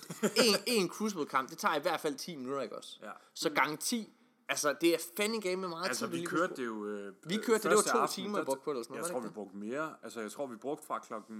[0.46, 2.98] en, en Crucible-kamp, det tager i hvert fald 10 minutter, ikke også?
[3.02, 3.10] Ja.
[3.34, 4.12] Så gange 10,
[4.48, 6.10] altså det er fandme game med meget Altså, tid.
[6.10, 6.86] vi lige kørte det jo...
[6.86, 8.94] Øh, Vi kørte det, det var to aften, timer, vi brugte på det, eller sådan
[8.96, 9.94] noget, Jeg tror, det vi brugte mere.
[10.02, 11.36] Altså, jeg tror, vi brugte fra klokken...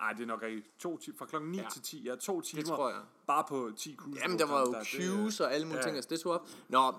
[0.00, 1.16] Nej, det er nok ikke to timer.
[1.18, 1.68] Fra klokken 9 Ja.
[1.72, 2.02] til 10.
[2.02, 2.62] Ja, to timer.
[2.62, 3.00] tror jeg.
[3.26, 4.20] Bare på 10 cruise.
[4.22, 5.84] Jamen, der var jo det queues og alle mulige ja.
[5.84, 6.48] ting, altså det tog op.
[6.68, 6.94] Nå,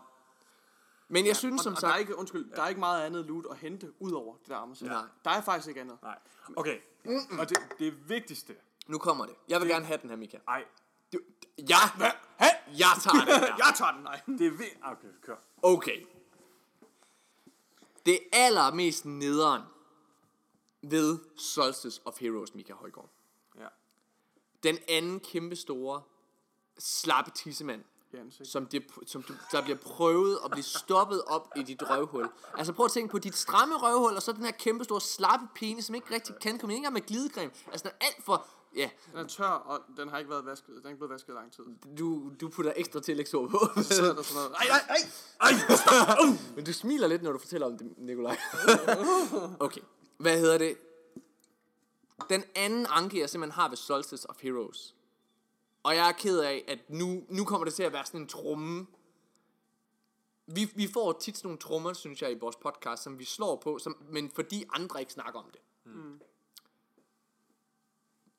[1.07, 1.99] men jeg synes Og, som og der er sagt...
[1.99, 4.87] ikke, undskyld, der er ikke meget andet loot at hente, ud over det der armorsæt.
[4.87, 5.01] Nej.
[5.25, 5.97] Der er faktisk ikke andet.
[6.03, 6.19] Nej.
[6.55, 6.77] Okay.
[7.39, 8.55] Og det, det vigtigste...
[8.87, 9.35] Nu kommer det.
[9.47, 10.37] Jeg vil gerne have den her, Mika.
[10.47, 10.65] Ej,
[11.13, 11.19] Du,
[11.57, 11.77] ja,
[12.77, 13.55] jeg tager den her.
[13.65, 14.21] Jeg tager den, nej.
[14.27, 14.79] det er vigtigt...
[14.83, 15.35] Okay, kør.
[15.61, 16.05] Okay.
[18.05, 19.61] Det allermest nederen
[20.81, 23.09] ved Solstice of Heroes, Mika Højgaard.
[23.59, 23.67] Ja.
[24.63, 26.01] Den anden kæmpe store
[26.79, 27.83] slappe tissemand,
[28.43, 32.29] som, det, som du, der bliver prøvet at blive stoppet op i dit røvhul.
[32.57, 35.47] Altså prøv at tænke på dit stramme røvhul, og så den her kæmpe store slappe
[35.55, 37.51] penis, som ikke rigtig kan komme ind, med glidecreme.
[37.71, 38.45] Altså den er alt for...
[38.75, 40.75] Ja, Den er tør, og den har ikke været vasket.
[40.75, 41.63] Den er ikke blevet vasket i lang tid.
[41.97, 43.57] du, du putter ekstra tillægsord på.
[43.81, 44.51] Så er der sådan noget.
[44.51, 44.97] Ej, ej,
[45.41, 45.51] ej!
[46.55, 48.37] Men du smiler lidt, når du fortæller om det, Nikolaj.
[49.59, 49.81] okay,
[50.17, 50.77] hvad hedder det?
[52.29, 54.95] Den anden anke, jeg simpelthen har ved Solstice of Heroes.
[55.83, 58.27] Og jeg er ked af, at nu, nu kommer det til at være sådan en
[58.27, 58.87] tromme.
[60.47, 63.55] Vi, vi får tit sådan nogle trommer, synes jeg, i vores podcast, som vi slår
[63.55, 65.61] på, som, men fordi andre ikke snakker om det.
[65.85, 66.19] Mm.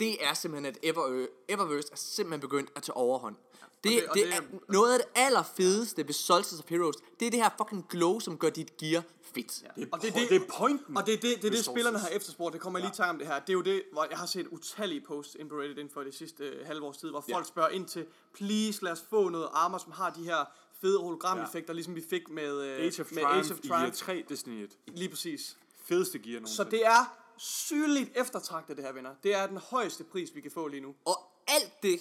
[0.01, 3.37] Det er simpelthen, at Ever, Eververse er simpelthen begyndt at tage overhånd.
[3.85, 4.41] Det, det- det, og det, det- er
[4.73, 6.97] noget af det allerfedeste ved Solstice of Heroes.
[7.21, 9.63] Det er det her fucking glow, som gør dit gear fedt.
[9.63, 9.69] Ja.
[9.77, 10.97] Det er, Og det er det- det er pointen.
[10.97, 11.67] Og det er det, det, er det Resources.
[11.73, 12.53] spillerne har efterspurgt.
[12.53, 13.39] Det kommer jeg lige i tanke om det her.
[13.41, 16.01] Det er jo det, hvor jeg har set utallige posts ind på Reddit inden for
[16.03, 17.49] det sidste øh, halve års tid, hvor folk Ja.
[17.49, 20.45] spørger ind til, please lad os få noget armor, som har de her
[20.81, 23.97] fede hologrameffekter, ligesom vi fik med, øh, Age of med Age of i Triumph.
[23.97, 24.71] 3 Destiny 1.
[24.87, 25.57] Lige præcis.
[25.85, 26.57] Fedeste gear nogensinde.
[26.57, 29.15] Så det er sygeligt eftertragtet, det her, venner.
[29.23, 30.95] Det er den højeste pris, vi kan få lige nu.
[31.05, 31.19] Og
[31.49, 32.01] alt det,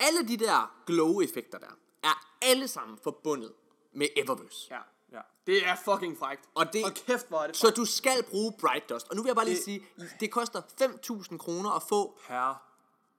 [0.00, 3.52] alle de der glow-effekter der, er alle sammen forbundet
[3.92, 4.66] med Eververse.
[4.70, 4.78] Ja.
[5.12, 5.20] Ja.
[5.46, 6.48] Det er fucking frækt.
[6.54, 9.08] Og det- og kæft, hvor er det Så du skal bruge Bright Dust.
[9.08, 9.86] Og nu vil jeg bare lige Det- sige,
[10.20, 12.62] det koster 5.000 kroner at få Per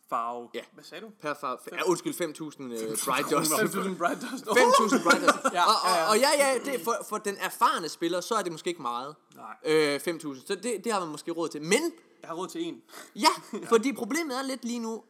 [0.10, 0.50] farve.
[0.54, 0.62] Ja.
[0.74, 1.10] Hvad sagde du?
[1.22, 1.62] per far...
[1.72, 2.70] Ja, undskyld, 5.000 uh,
[3.06, 3.52] Bright Dust.
[3.76, 4.46] 5.000 Bright Dust.
[4.46, 5.44] 5.000 Bright Dust.
[5.54, 6.04] Ja, og, ja, ja.
[6.04, 8.82] og, og ja, ja, det for, for den erfarne spiller, så er det måske ikke
[8.82, 9.16] meget.
[9.36, 9.56] Nej.
[9.74, 10.48] Øh, 5.000.
[10.48, 11.62] Så det, det har man måske råd til.
[11.62, 11.82] Men
[12.22, 12.82] Jeg har råd til en.
[13.16, 13.28] Ja,
[13.74, 15.04] fordi problemet er lidt lige nu,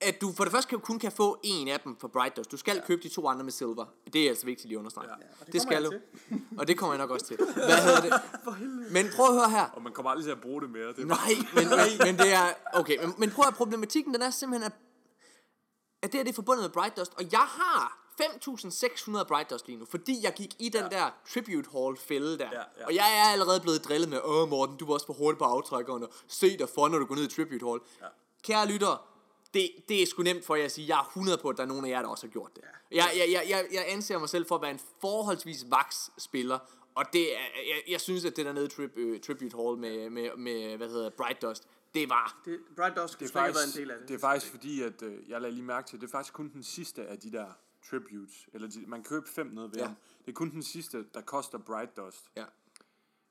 [0.00, 2.52] at du for det første kan, kun kan få en af dem for Bright Dust.
[2.52, 2.86] Du skal ja.
[2.86, 3.84] købe de to andre med silver.
[4.12, 5.08] Det er altså vigtigt lige at understrege.
[5.08, 5.44] Ja.
[5.44, 5.92] Det det, skal du.
[6.58, 7.36] Og det kommer jeg nok også til.
[7.36, 8.12] Hvad hedder det?
[8.96, 9.64] Men prøv at høre her.
[9.64, 10.88] Og man kommer aldrig til at bruge det mere.
[10.88, 11.18] Det Nej,
[11.54, 12.48] men, men, men det er...
[12.72, 14.78] Okay, men, men prøv at problematikken, den er simpelthen, at,
[16.02, 17.12] at det her det er forbundet med Bright Dust.
[17.16, 20.98] Og jeg har 5.600 Bright Dust lige nu, fordi jeg gik i den ja.
[20.98, 22.48] der Tribute Hall fælde der.
[22.52, 22.86] Ja, ja.
[22.86, 25.44] Og jeg er allerede blevet drillet med, åh Morten, du var også for hurtig på
[25.44, 27.80] aftrækkeren, og se dig for, når du går ned i Tribute Hall.
[28.02, 28.06] Ja.
[28.42, 29.07] Kære lytter,
[29.54, 31.62] det, det er sgu nemt for jer at sige, jeg er 100 på, at der
[31.62, 32.64] er nogen af jer, der også har gjort det.
[32.90, 36.58] Jeg, jeg, jeg, jeg, jeg anser mig selv for at være en forholdsvis vaks spiller,
[36.94, 39.78] og det er, jeg, jeg synes, at det der nede i trib, øh, Tribute Hall
[39.78, 42.40] med, med, med, hvad hedder Bright Dust, det var...
[42.44, 44.08] Det, Bright Dust Det er, have været faktisk, en del af det.
[44.08, 46.48] det er faktisk fordi, at øh, jeg lader lige mærke til, det er faktisk kun
[46.52, 47.46] den sidste af de der
[47.90, 49.84] tributes, eller de, man køber fem nede ved Ja.
[49.86, 49.96] ham.
[50.26, 52.24] Det er kun den sidste, der koster Bright Dust.
[52.36, 52.44] Ja,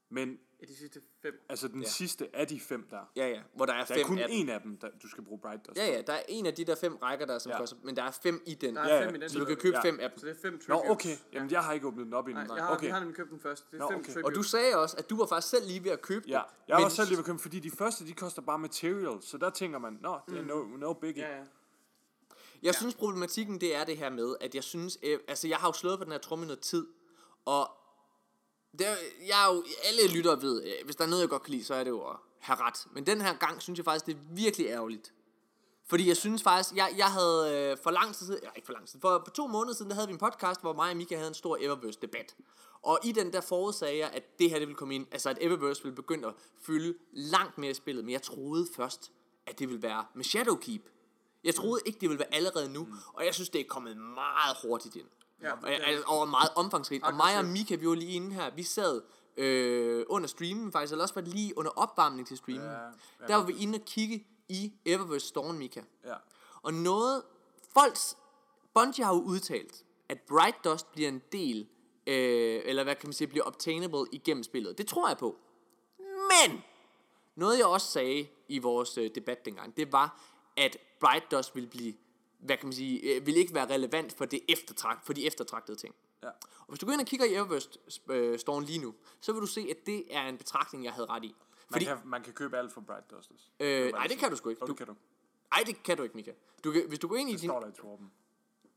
[0.09, 1.45] Men Ja, de sidste fem.
[1.49, 1.85] altså den Ja.
[1.85, 1.89] ja.
[1.91, 4.27] sidste af de fem der, ja, ja hvor der er der fem er kun af
[4.29, 4.37] dem.
[4.37, 5.77] en af dem, der du skal bruge Bright Dust.
[5.77, 7.57] Ja, ja, der er en af de der fem rækker, der er som Ja.
[7.57, 8.75] koster, men der er fem i den.
[8.75, 9.15] Der er Ja, fem ja.
[9.17, 9.29] i den.
[9.29, 9.83] Så du kan købe Ja.
[9.89, 10.19] fem af dem.
[10.19, 10.89] Så det er fem Nå, tributes.
[10.91, 11.17] okay.
[11.33, 12.43] Jamen, jeg har ikke åbnet den op endnu.
[12.43, 12.85] Nej, jeg har, okay.
[12.85, 13.71] vi har nemlig købt den først.
[13.71, 14.13] Det er Nå, fem okay.
[14.13, 14.25] tributes.
[14.25, 16.43] Og du sagde også, at du var faktisk selv lige ved at købe Ja, det.
[16.67, 19.21] jeg Men- var selv lige ved at købe, fordi de første, de koster bare material,
[19.21, 21.23] så der tænker man, nå, det er no, no biggie.
[21.23, 21.43] Ja, ja.
[22.63, 25.67] Jeg synes problematikken det er det her med, at jeg synes, øh, altså jeg har
[25.67, 26.87] jo slået på den her tromme noget tid,
[27.45, 27.69] og
[28.71, 28.95] det er,
[29.27, 31.63] jeg er jo, alle lyttere ved, øh, hvis der er noget jeg godt kan lide,
[31.63, 32.87] så er det jo at have ret.
[32.91, 35.13] Men den her gang synes jeg faktisk, det er virkelig ærgerligt.
[35.89, 38.87] Fordi jeg synes faktisk, jeg, jeg havde øh, for lang tid siden, ikke for lang
[38.87, 41.15] tid, for, for to måneder siden, der havde vi en podcast, hvor mig og Mika
[41.15, 42.35] havde en stor Eververse-debat.
[42.81, 45.37] Og i den der forudsagde jeg, at det her det ville komme ind, altså at
[45.41, 49.11] Eververse ville begynde at fylde langt mere i spillet, men jeg troede først,
[49.45, 50.89] at det ville være med Shadowkeep.
[51.43, 52.93] Jeg troede ikke, det ville være allerede nu, mm.
[53.13, 55.07] og jeg synes, det er kommet meget hurtigt ind.
[55.41, 57.03] Ja, og, altså, og meget omfangsrigt.
[57.03, 57.45] Og mig og.
[57.45, 59.01] Mika, vi var lige inde her, vi sad
[59.37, 62.65] øh, under streamen faktisk, eller også var det lige under opvarmning til streamen.
[62.65, 63.27] Ja, ja.
[63.27, 65.81] Der var vi inde og kigge i Eververse Storm, Mika.
[66.05, 66.15] Ja.
[66.61, 67.23] Og noget,
[67.73, 68.17] folks,
[68.73, 71.67] Bungie har jo udtalt, at Bright Dust bliver en del,
[72.07, 74.77] øh, eller hvad kan man sige, bliver obtainable igennem spillet.
[74.77, 75.35] Det tror jeg på.
[75.99, 76.63] Men,
[77.35, 80.21] noget jeg også sagde i vores øh, debat dengang, det var,
[80.57, 81.93] at Bright Dust vil blive,
[82.39, 85.77] hvad kan man sige, øh, vil ikke være relevant for, det eftertragt, for de eftertragtede
[85.77, 85.95] ting.
[86.23, 86.27] Ja.
[86.59, 87.69] Og hvis du går ind og kigger i Eververse
[88.09, 91.07] øh, Storm lige nu, så vil du se, at det er en betragtning, jeg havde
[91.07, 91.27] ret i.
[91.27, 91.35] Man,
[91.71, 93.31] Fordi, kan, man kan købe alt for Bright Dust.
[93.31, 93.45] også.
[93.59, 94.59] øh, nej, det kan du sgu ikke.
[94.59, 94.95] Du, det kan du.
[95.51, 96.31] ej, det kan du ikke, Mika.
[96.63, 97.49] Du kan, hvis du går ind i Det din...
[97.49, 98.11] står der i Torben.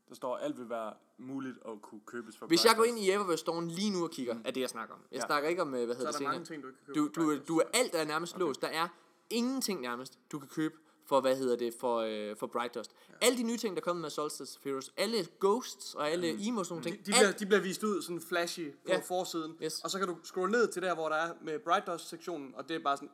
[0.09, 3.11] Der står, alt vil være muligt at kunne købes for Hvis jeg går ind i
[3.11, 5.01] Eververse Storm lige nu og kigger, er det jeg snakker om.
[5.11, 5.25] Jeg Ja.
[5.25, 6.33] snakker ikke om, øh, hvad Så hedder er det der senere.
[6.33, 7.09] mange ting, du ikke kan købe.
[7.15, 8.61] Du, du, du er alt er nærmest låst.
[8.61, 8.87] Der er
[9.29, 12.91] ingenting nærmest, du kan købe for, hvad hedder det, for, øh, for Bright Dust.
[13.21, 16.47] Alle de nye ting, der er kommet med Solstice of Heroes, alle ghosts og alle
[16.47, 18.93] emos og De, ting, de, alt, bliver, de bliver vist ud sådan flashy på Ja.
[18.93, 18.99] ja.
[19.07, 19.55] forsiden.
[19.63, 19.79] Yes.
[19.83, 22.69] Og så kan du scrolle ned til der, hvor der er med Bright Dust-sektionen, og
[22.69, 23.09] det er bare sådan...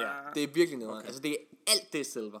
[0.00, 0.96] ja, det er virkelig noget.
[0.96, 1.06] Okay.
[1.06, 2.38] Altså, det er alt det er silver.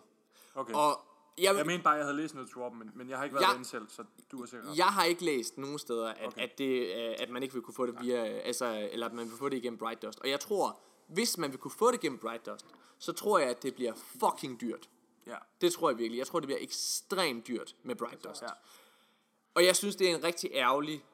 [0.54, 0.74] Okay.
[0.74, 1.00] Og
[1.38, 3.34] jeg, Jeg mente bare, at jeg havde læst noget Torben, men, men jeg har ikke
[3.36, 4.76] været Jeg- selv, så du er sikkert.
[4.76, 6.40] jeg har ikke læst nogen steder, at, okay.
[6.42, 9.24] At, det, øh, at man ikke vil kunne få det via, altså, eller at man
[9.28, 10.20] vil få det igennem Bright Dust.
[10.20, 12.66] Og jeg tror, hvis man vil kunne få det igennem Bright Dust,
[12.98, 14.88] så tror jeg, at det bliver fucking dyrt.
[15.26, 15.36] Ja.
[15.60, 16.18] Det tror jeg virkelig.
[16.18, 18.42] Jeg tror, det bliver ekstremt dyrt med Bright Dust.
[18.42, 18.48] Ja.
[19.54, 21.04] Og jeg synes, det er en rigtig ærgerlig,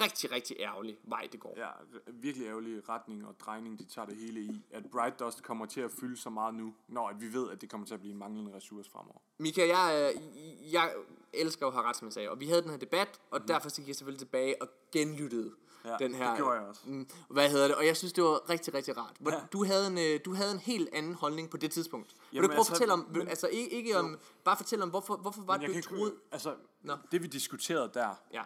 [0.00, 1.54] rigtig, rigtig ærgerlig vej, det går.
[1.56, 1.68] Ja,
[2.12, 4.60] virkelig ærgerlig retning og drejning, de tager det hele i.
[4.70, 7.60] At Bright Dust kommer til at fylde så meget nu, når at vi ved, at
[7.60, 9.18] det kommer til at blive en manglende ressource fremover.
[9.38, 10.92] Mika, jeg, øh, jeg
[11.32, 12.30] elsker jo at have ret, som jeg sagde.
[12.30, 13.46] Og vi havde den her debat, og mm.
[13.46, 15.52] derfor så gik jeg selvfølgelig tilbage og genlyttede
[15.84, 16.28] Ja, den her.
[16.28, 16.80] det gjorde jeg også.
[16.84, 17.76] Mm, hvad hedder det?
[17.76, 19.16] Og jeg synes, det var rigtig, rigtig rart.
[19.20, 19.40] Hvor Ja.
[19.52, 22.08] Du, havde en, øh, du havde en helt anden holdning på det tidspunkt.
[22.08, 24.82] Vil du Jamen, prøve at altså, fortælle om, men- altså ikke, ikke om, bare fortælle
[24.82, 26.14] om, hvorfor, hvorfor var det, du troede?
[26.32, 26.96] Altså, Nå.
[27.12, 28.42] det vi diskuterede der, Ja.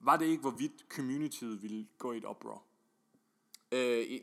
[0.00, 2.62] Var det ikke, hvorvidt communityet ville gå i et oprør?
[3.72, 3.78] Øh,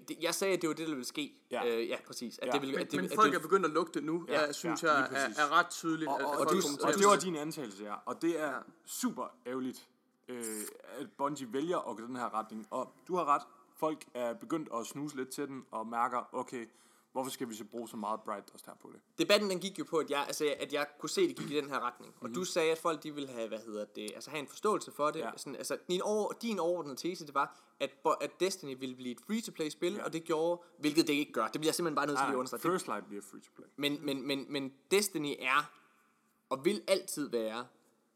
[0.08, 1.34] det, jeg sagde, at det var det, der ville ske.
[1.52, 1.68] Ja.
[1.68, 2.40] Øh, ja præcis.
[2.40, 2.52] At Ja.
[2.52, 4.42] det ville, Men, at det, men at folk det, er begyndt at lugte nu, Ja,
[4.42, 6.10] ja, synes ja, jeg er, er ret tydeligt.
[6.10, 7.94] Og, og, at og, du, og det var din antagelse, ja.
[8.06, 8.54] Og det er
[8.86, 9.88] super ærgerligt,
[10.28, 10.44] øh,
[11.00, 12.68] at Bungie vælger at gå den her retning.
[12.70, 13.42] Og du har ret.
[13.76, 16.66] Folk er begyndt at snuse lidt til den og mærker, okay,
[17.14, 19.02] hvorfor skal vi så bruge så meget Bright Dust her på det?
[19.18, 21.52] debatten den gik jo på, at jeg, altså, at jeg kunne se, at det gik
[21.52, 22.14] i den her retning.
[22.20, 22.34] Og Mhm.
[22.36, 25.12] du sagde, at folk de ville have, hvad hedder det, altså have en forståelse for
[25.12, 25.20] det.
[25.20, 25.30] Ja.
[25.38, 29.20] Sådan, altså, din, over, din overordnede tese, det var, at, at Destiny ville blive et
[29.28, 30.04] free-to-play-spil, Ja.
[30.04, 31.44] og det gjorde, hvilket det ikke gør.
[31.48, 32.62] Det bliver jeg simpelthen bare nødt til lige at Nej, understrege.
[32.64, 33.66] Det- First Light bliver free to play.
[33.76, 35.72] Men, men, men, men Destiny er,
[36.50, 37.68] og vil altid være,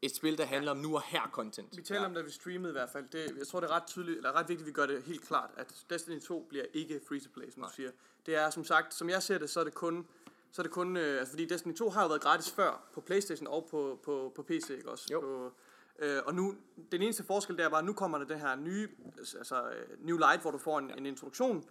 [0.02, 1.76] et spil, der handler om nu og her content.
[1.76, 3.08] Vi taler om det, vi streamede i hvert fald.
[3.08, 5.22] Det, jeg tror, det er ret tydeligt, eller ret vigtigt, at vi gør det helt
[5.22, 7.90] klart, at Destiny 2 bliver ikke free to play, som du siger.
[8.28, 10.06] Det er som sagt, som jeg ser det, så er det kun,
[10.52, 13.00] så er det kun øh, altså fordi Destiny 2 har jo været gratis før på
[13.00, 15.08] Playstation og på, på, på PC, ikke også?
[15.12, 15.20] Jo.
[15.20, 15.52] På,
[15.98, 16.54] øh, og nu,
[16.92, 18.88] den eneste forskel der var, at nu kommer der det her nye,
[19.18, 20.94] altså øh, New Light, hvor du får en, ja.
[20.94, 21.64] en introduktion,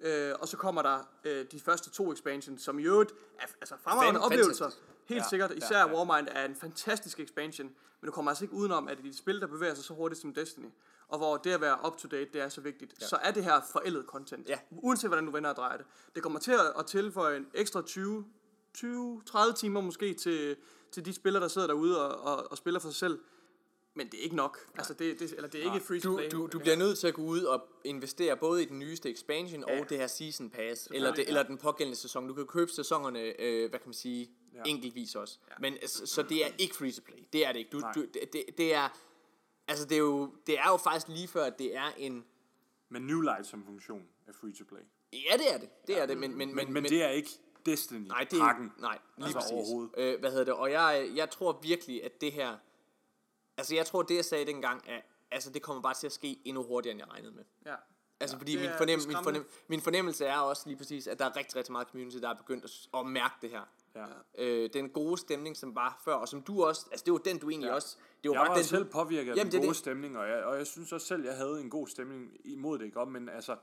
[0.00, 3.74] øh, og så kommer der øh, de første to expansions, som i øvrigt er altså
[3.82, 4.64] fremragende oplevelser.
[4.64, 4.84] fantastisk.
[5.04, 5.94] Helt Ja, sikkert, ja, især ja.
[5.94, 7.66] Warmind er en fantastisk expansion,
[8.00, 10.20] men du kommer altså ikke udenom, at i et spil, der bevæger sig så hurtigt
[10.20, 10.68] som Destiny,
[11.08, 13.06] og hvor det at være up-to-date, det er så vigtigt, ja.
[13.06, 14.48] så er det her forældet content.
[14.48, 14.58] Ja.
[14.70, 15.86] Uanset hvordan du vender og drejer det.
[16.14, 18.24] Det kommer til at- tilføje en ekstra 20,
[18.74, 20.56] 20 30 timer måske til,
[20.92, 23.18] til de spillere, der sidder derude og, og, og spiller for sig selv.
[23.94, 24.58] Men det er ikke nok.
[24.74, 26.28] Altså, det, det, eller det er ikke free to Du, play.
[26.32, 29.64] du, du bliver nødt til at gå ud og investere både i den nyeste expansion
[29.68, 29.80] Ja.
[29.80, 32.28] og det her season pass, eller, det, eller den pågældende sæson.
[32.28, 34.62] Du kan købe sæsonerne, øh, hvad kan man sige, Ja.
[34.66, 35.38] enkeltvis også.
[35.48, 35.54] Ja.
[35.60, 37.18] Men så, så det er ikke free to play.
[37.32, 37.70] Det er det ikke.
[37.70, 37.92] Du, Nej.
[37.92, 38.00] du,
[38.32, 38.88] det, det er,
[39.68, 42.24] altså det er jo, det er jo faktisk lige før, at det er en,
[42.88, 44.80] Men New Light som funktion er free to play.
[45.12, 47.30] ja det er det, det er det, men, men, Men, men det er ikke
[47.66, 48.72] Destiny Nej, det er pakken.
[48.78, 49.52] nej, lige Altså præcis.
[49.52, 49.90] overhovedet.
[49.96, 50.54] Øh, hvad hedder det?
[50.54, 52.56] Og jeg, jeg tror virkelig, at det her...
[53.56, 55.00] Altså, jeg tror, det jeg sagde dengang, er,
[55.30, 57.44] altså, det kommer bare til at ske endnu hurtigere, end jeg regnede med.
[57.66, 57.74] Ja.
[58.20, 61.24] Altså, ja, fordi min, fornem, min, fornem, min fornemmelse er også lige præcis, at der
[61.24, 63.62] er rigtig, rigtig meget community, der er begyndt at, at mærke det her.
[63.94, 64.04] Ja.
[64.38, 66.86] Øh, den gode stemning, som var før, og som du også...
[66.90, 67.74] Altså, det var den, du egentlig Ja.
[67.74, 67.96] også...
[68.22, 69.76] Det var Jeg bare var den, selv påvirket af Jamen, den gode det.
[69.76, 72.84] stemning, og jeg, og jeg synes også selv, jeg havde en god stemning imod det,
[72.84, 73.06] ikke?
[73.06, 73.56] Men altså,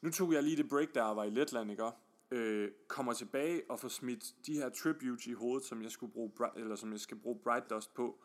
[0.00, 1.84] nu tog jeg lige det break, der var i Letland, ikke?
[2.30, 6.30] Øh, kommer tilbage og får smidt de her tributes i hovedet, som jeg, skulle bruge,
[6.56, 8.18] eller som jeg skal bruge Bright Dust på.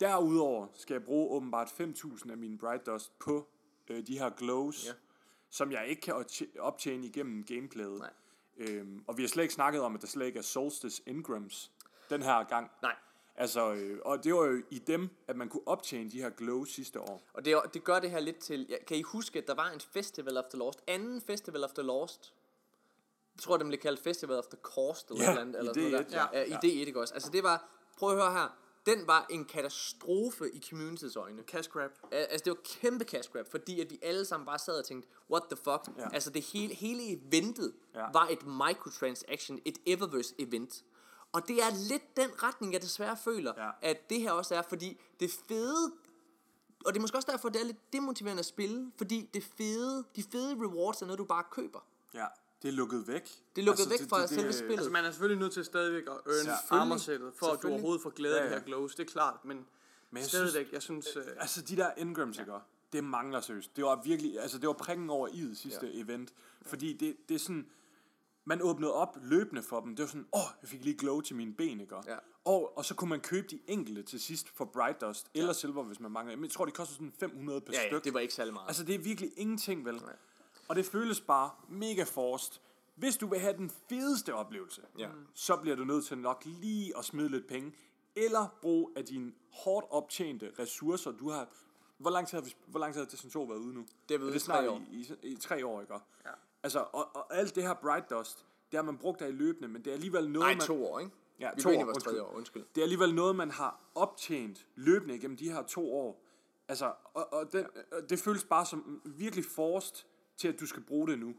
[0.00, 3.48] Derudover skal jeg bruge åbenbart 5.000 af mine Bright Dust på
[3.90, 4.92] øh, de her glows, Ja.
[5.50, 7.98] som jeg ikke kan optje- optjene igennem gameplayet.
[7.98, 8.10] Nej.
[8.56, 11.70] Øhm, og vi har slet ikke snakket om, at der slet ikke er Solstice Ingrams
[12.10, 12.70] den her gang.
[12.82, 12.94] Nej.
[13.38, 16.68] Altså, øh, og det var jo i dem, at man kunne optjene de her glows
[16.70, 17.22] sidste år.
[17.32, 18.66] Og det, det gør det her lidt til...
[18.68, 20.82] Ja, kan I huske, at der var en Festival of the Lost?
[20.86, 22.34] Anden Festival of the Lost?
[23.36, 25.58] Jeg tror, den blev kaldt Festival of the Cost, eller Ja, et eller andet.
[25.58, 26.28] Eller i sådan noget D1, der.
[26.32, 26.44] ja.
[26.44, 27.14] Ja, i D1, ikke også?
[27.14, 27.68] Altså, det var...
[27.98, 28.56] Prøv at høre her.
[28.86, 31.42] Den var en katastrofe i community's øjne.
[31.42, 31.90] Cash grab.
[32.12, 34.84] Al- Altså, det var kæmpe cash grab, fordi at vi alle sammen bare sad og
[34.84, 35.96] tænkte, what the fuck?
[35.98, 36.08] Ja.
[36.14, 38.06] Altså, det hele, hele eventet Ja.
[38.12, 40.84] var et microtransaction, et Eververse event.
[41.32, 43.70] Og det er lidt den retning, jeg desværre føler, ja.
[43.82, 45.92] at det her også er, fordi det fede
[46.84, 50.04] og det er måske også derfor, det er lidt demotiverende at spille, fordi det fede,
[50.16, 51.80] de fede rewards er noget, du bare køber.
[52.14, 52.26] Ja,
[52.62, 53.22] det er lukket væk.
[53.56, 54.76] Det er lukket væk fra selve spillet.
[54.76, 56.50] Altså, man er selvfølgelig nødt til stadigvæk at earn Ja.
[56.76, 58.58] ja, armorsættet, for at du overhovedet får glæde af Ja, de ja.
[58.58, 58.94] her glows.
[58.94, 59.56] Det er klart, men,
[60.10, 61.16] Men jeg stadigvæk, synes- jeg synes...
[61.16, 62.52] Øh, Altså, de der Ingrams, ikke?
[62.92, 63.76] Det mangler seriøst.
[63.76, 66.00] Det var virkelig, altså det var prikken over i sidste ja.
[66.02, 66.32] event.
[66.62, 67.66] Fordi det, det er sådan,
[68.44, 69.96] man åbnede op løbende for dem.
[69.96, 71.94] Det var sådan, åh, oh, jeg fik lige glow til mine ben, ikke?
[72.06, 72.16] Ja.
[72.44, 75.82] Og, og så kunne man købe de enkelte til sidst for Bright Dust, eller Silver,
[75.82, 76.36] hvis man mangler.
[76.36, 78.04] Men jeg tror, det koster sådan 500 per ja, ja, styk.
[78.04, 78.66] det var ikke særlig meget.
[78.68, 80.00] Altså, det er virkelig ingenting, vel?
[80.68, 82.60] Og det føles bare mega forced.
[82.94, 85.08] Hvis du vil have den fedeste oplevelse, Ja.
[85.34, 87.72] så bliver du nødt til nok lige at smide lidt penge,
[88.16, 91.48] eller bruge af dine hårdt optjente ressourcer, du har...
[91.98, 93.86] Hvor lang tid har, vi, hvor lang tid har Destiny 2 været ude nu?
[94.08, 94.80] Det er været ude tre år.
[94.90, 95.94] I, i, i, tre år, ikke?
[96.24, 96.30] Ja.
[96.62, 99.68] Altså, og, og alt det her Bright Dust, det har man brugt af i løbende,
[99.68, 100.60] men det er alligevel noget, Nej, man...
[100.60, 101.12] to år, ikke?
[101.40, 102.32] Ja, vi to år, vores tredje undskyld.
[102.32, 102.64] år, undskyld.
[102.74, 106.22] Det er alligevel noget, man har optjent løbende igennem de her to år.
[106.68, 108.00] Altså, og, og den, ja.
[108.00, 110.04] det føles bare som virkelig forced
[110.36, 111.34] til, at du skal bruge det nu.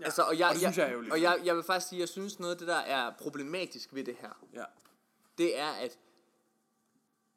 [0.00, 0.04] Ja.
[0.04, 1.12] Altså, og jeg, Og det synes jeg er ærgerligt.
[1.12, 3.94] Og jeg, jeg vil faktisk sige, at jeg synes noget af det, der er problematisk
[3.94, 4.64] ved det her, Ja.
[5.38, 5.98] det er, at,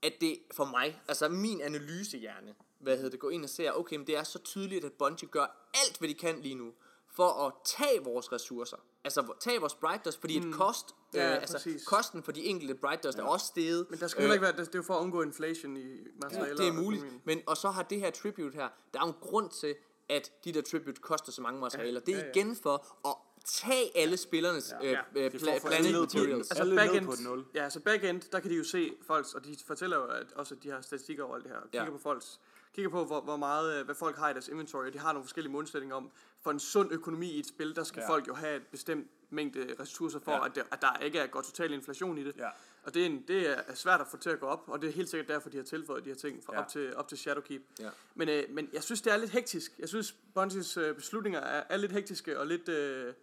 [0.04, 3.96] at det for mig, altså min analysehjerne, hvad hedder det, går ind og ser, okay,
[3.96, 6.72] men det er så tydeligt, at Bungie gør alt, hvad de kan lige nu,
[7.12, 8.78] for at tage vores ressourcer.
[9.04, 10.50] Altså tage vores Bright Dust, fordi mm.
[10.50, 11.86] et kost, Ja, øh, altså præcis.
[11.86, 13.24] kosten for de enkelte Bright Dust ja.
[13.24, 13.88] er også steget.
[13.90, 14.52] men der skal heller ikke være...
[14.52, 16.56] Det er jo for at undgå inflation i materialer.
[16.56, 19.18] det er muligt, men og så har det her tribute her, der er jo en
[19.22, 19.76] grund til,
[20.10, 22.00] at de der tribute koster så mange materialer.
[22.00, 22.32] Det er ja, ja.
[22.32, 23.16] igen for at
[23.46, 24.92] tage alle spillernes Ja.
[24.92, 26.60] øh, øh, Det er at pla- på materials.
[26.60, 27.46] ned backend, på et nul.
[27.56, 30.56] Ja, så backend, der kan de jo se folks, og de fortæller jo at også,
[30.56, 31.60] at de har statistikker over alt det her.
[31.62, 31.90] Kigger Ja.
[31.92, 32.40] på folks,
[32.74, 35.14] kigger på, hvor, hvor meget, øh, hvad folk har i deres inventory, og de har
[35.14, 38.04] nogle forskellige målsætninger om, for en sund økonomi i et spil, der skal Ja.
[38.06, 38.10] ja.
[38.10, 40.38] folk jo have et bestemt mængde ressourcer for, Ja.
[40.38, 40.46] ja.
[40.46, 42.36] at, det, at der ikke er går total inflation i det.
[42.38, 42.50] Ja.
[42.86, 44.88] Og det er, en, det er svært at få til at gå op, og det
[44.88, 46.60] er helt sikkert derfor, de har tilføjet de her ting fra Ja.
[46.62, 47.62] op, til, op til Shadowkeep.
[47.80, 47.90] Ja.
[48.16, 49.72] Men, øh, men jeg synes, det er lidt hektisk.
[49.80, 52.70] Jeg synes, Bungies øh, beslutninger er, er lidt hektiske og lidt...
[52.70, 53.14] Øh,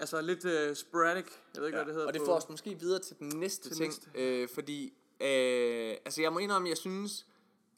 [0.00, 2.48] Altså lidt øh, sporadic, jeg ved ikke, Ja, hvad det hedder Og det får os
[2.48, 4.10] måske videre til den næste Til ting, næste.
[4.14, 7.26] Øh, fordi, øh, altså jeg må indrømme, jeg synes,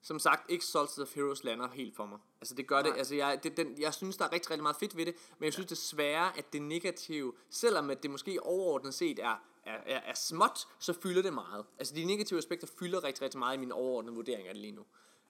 [0.03, 2.19] som sagt, ikke Solstice of Heroes lander helt for mig.
[2.41, 2.99] Altså det gør det, Nej.
[2.99, 5.45] altså jeg, det, den, jeg synes, der er rigtig, rigtig meget fedt ved det, men
[5.45, 10.01] jeg synes desværre, at det negative, selvom at det måske overordnet set er, er, er,
[10.01, 11.65] er småt, så fylder det meget.
[11.79, 14.73] Altså de negative aspekter fylder rigtig, rigtig meget i min overordnede vurdering af det lige
[14.73, 14.85] nu.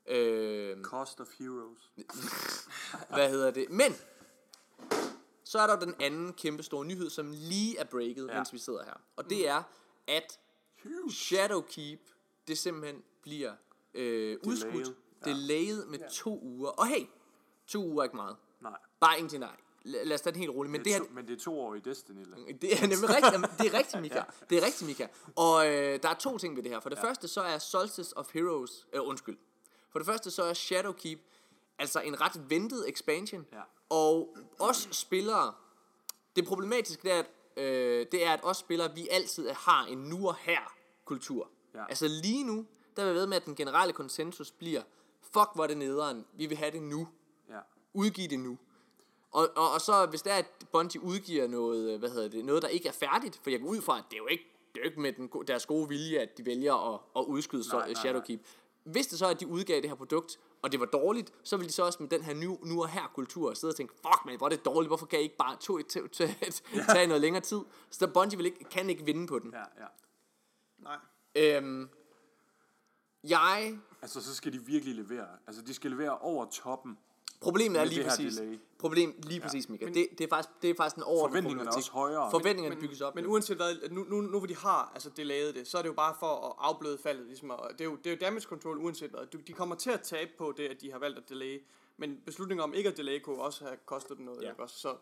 [0.07, 1.91] Øh, Cost of Heroes.
[3.15, 3.71] hvad hedder det?
[3.71, 3.95] Men,
[5.45, 8.33] så er der den anden kæmpe store nyhed, som lige er breaket, Ja.
[8.33, 8.39] ja.
[8.39, 8.95] mens vi sidder her.
[9.17, 9.63] Og det er,
[10.07, 10.41] at
[10.83, 11.13] Huge.
[11.13, 12.01] Shadowkeep,
[12.49, 13.55] det simpelthen bliver
[13.95, 14.97] øh, udskudt.
[15.27, 15.31] Ja.
[15.31, 16.71] Delayed med to uger.
[16.71, 17.07] Og hey,
[17.67, 18.37] to uger er ikke meget.
[18.61, 18.79] Nej.
[19.01, 19.57] Bare ingenting nej.
[19.85, 20.73] Lad os tage den helt roligt.
[20.73, 22.21] Men det, det, her, er to, men det er to år i Destiny.
[22.21, 22.37] Eller?
[22.63, 24.23] det er nemlig rigtigt, det er rigtigt, Mika.
[24.51, 25.07] Det er rigtigt, Mika.
[25.37, 26.81] Og øh, der er to ting ved det her.
[26.81, 27.03] For det ja.
[27.05, 29.39] første så er Solstice of Heroes, øh, undskyld.
[29.91, 31.21] For det første så er Shadowkeep
[31.79, 33.47] altså en ret ventet expansion.
[33.53, 33.61] Ja.
[33.89, 35.55] Og os spillere,
[36.37, 37.27] det problematiske er, at,
[37.65, 41.51] øh, det er, at os spillere, vi altid har en nu og her kultur.
[41.75, 41.87] Ja.
[41.89, 42.67] Altså lige nu,
[42.97, 44.83] der vil jeg ved med, at den generelle konsensus bliver,
[45.23, 47.09] fuck hvor er det nederen, vi vil have det nu,
[47.49, 47.59] Ja.
[47.95, 48.59] udgive det nu.
[49.35, 52.45] Og, og, og så hvis det er, at Bungie udgiver noget, øh, hvad hedder det,
[52.45, 54.45] noget, der ikke er færdigt, for jeg går ud fra, at det er jo ikke,
[54.75, 57.65] det er jo ikke med den, deres gode vilje, at de vælger at, at udskyde
[57.65, 58.41] så, Nej, nej, Shadowkeep.
[58.85, 61.57] Hvis det så er, at de udgav det her produkt, og det var dårligt, så
[61.57, 63.95] vil de så også med den her nu, nu og her kultur sidde og tænke,
[63.95, 66.25] fuck man, hvor er det dårligt, hvorfor kan I ikke bare to, to, to,
[66.95, 67.61] tage noget længere tid?
[67.91, 69.55] Så Bungie vil ikke, kan ikke vinde på den.
[69.55, 69.87] Ja, ja.
[70.79, 70.99] Nej.
[71.35, 71.89] Øhm,
[73.25, 75.29] jeg Altså, så skal de virkelig levere.
[75.47, 76.99] Altså, de skal levere over toppen.
[77.45, 78.37] Problemet er lige det præcis.
[78.37, 78.59] delay.
[78.79, 79.87] Problem lige præcis, Mika.
[79.87, 82.31] Det, det, er faktisk, det er faktisk en overordnet Forventningerne er også højere.
[82.31, 83.15] Forventningerne bygges op.
[83.15, 83.31] Men jo.
[83.31, 85.95] uanset hvad, nu, nu, nu hvor de har altså delayet det, så er det jo
[85.95, 87.27] bare for at afbløde faldet.
[87.27, 89.41] Ligesom, og det, er jo, det er jo damage control uanset hvad.
[89.47, 91.63] De kommer til at tabe på det, at de har valgt at delay.
[91.97, 94.41] Men beslutningen om ikke at delay kunne også have kostet dem noget.
[94.41, 94.47] Ja.
[94.47, 94.51] Ja.
[94.51, 94.79] Ikke også?
[94.79, 94.97] Så,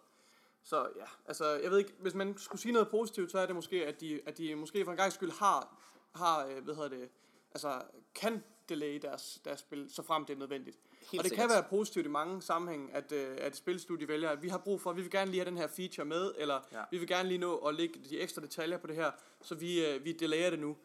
[0.63, 3.55] så ja, altså jeg ved ikke, hvis man skulle sige noget positivt, så er det
[3.55, 5.77] måske, at de, at de måske for en gang skyld har,
[6.15, 7.09] har øh, hvad hedder det,
[7.55, 7.83] altså
[8.15, 10.77] kan delay deres, deres spil, så frem det er nødvendigt.
[11.01, 11.49] Helt og det sikkert.
[11.49, 14.59] kan være positivt i mange sammenhæng, at, øh, at et spilstudie vælger, at vi har
[14.59, 16.83] brug for, vi vil gerne lige have den her feature med, eller Ja.
[16.91, 19.11] vi vil gerne lige nå at lægge de ekstra detaljer på det her,
[19.43, 20.77] så vi, øh, vi delayer det nu.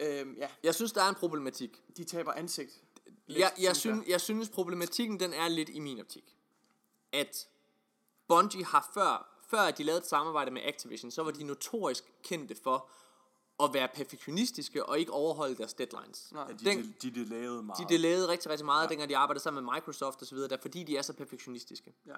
[0.00, 1.82] Øhm, ja, Jeg synes, der er en problematik.
[1.96, 2.82] de taber ansigt.
[3.26, 6.36] Lidt, Jeg, jeg, synes jeg synes, problematikken den er lidt i min optik.
[7.12, 7.48] At
[8.28, 12.54] Bungie har før, før de lavede et samarbejde med Activision, så var de notorisk kendte
[12.62, 12.90] for
[13.62, 16.32] at være perfektionistiske og ikke overholde deres deadlines.
[16.32, 16.44] Nej.
[16.48, 17.88] Ja, de, Den- de, de lavede meget.
[17.88, 18.88] De delayede rigtig, rigtig meget, ja.
[18.88, 21.94] dengang de arbejdede sammen med Microsoft osv., der, fordi de er så perfektionistiske.
[22.06, 22.14] Ja,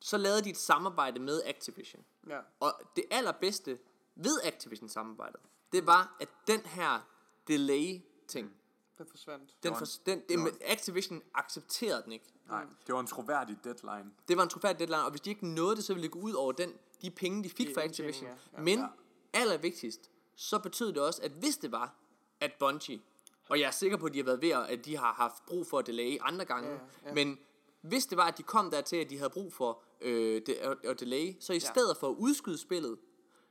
[0.00, 2.04] Så lavede de et samarbejde med Activision.
[2.28, 3.78] ja, Og det allerbedste
[4.16, 5.40] ved Activision-samarbejdet,
[5.72, 7.00] det var, at den her
[7.48, 8.52] delay-ting,
[8.98, 9.56] det forsvandt.
[9.62, 12.24] den, for, en- den, det det, var- men Activision accepterede den ikke.
[12.48, 14.10] Nej, det var en troværdig deadline.
[14.28, 16.18] Det var en troværdig deadline, og hvis de ikke nåede det, så ville det gå
[16.18, 18.28] ud over den, de penge, de fik fra Activision.
[18.28, 18.34] ja.
[18.52, 18.60] Ja.
[18.62, 18.86] Men Ja.
[19.32, 21.94] allervigtigst, så betød det også, at hvis det var,
[22.40, 23.00] at Bungie,
[23.48, 25.66] og jeg er sikker på, at de har været ved, at de har haft brug
[25.66, 27.14] for at delay andre gange, Ja, ja.
[27.14, 27.38] men
[27.80, 31.00] hvis det var, at de kom dertil, at de havde brug for øh, det, at,
[31.00, 31.60] delay, så i Ja.
[31.60, 32.98] stedet for at udskyde spillet,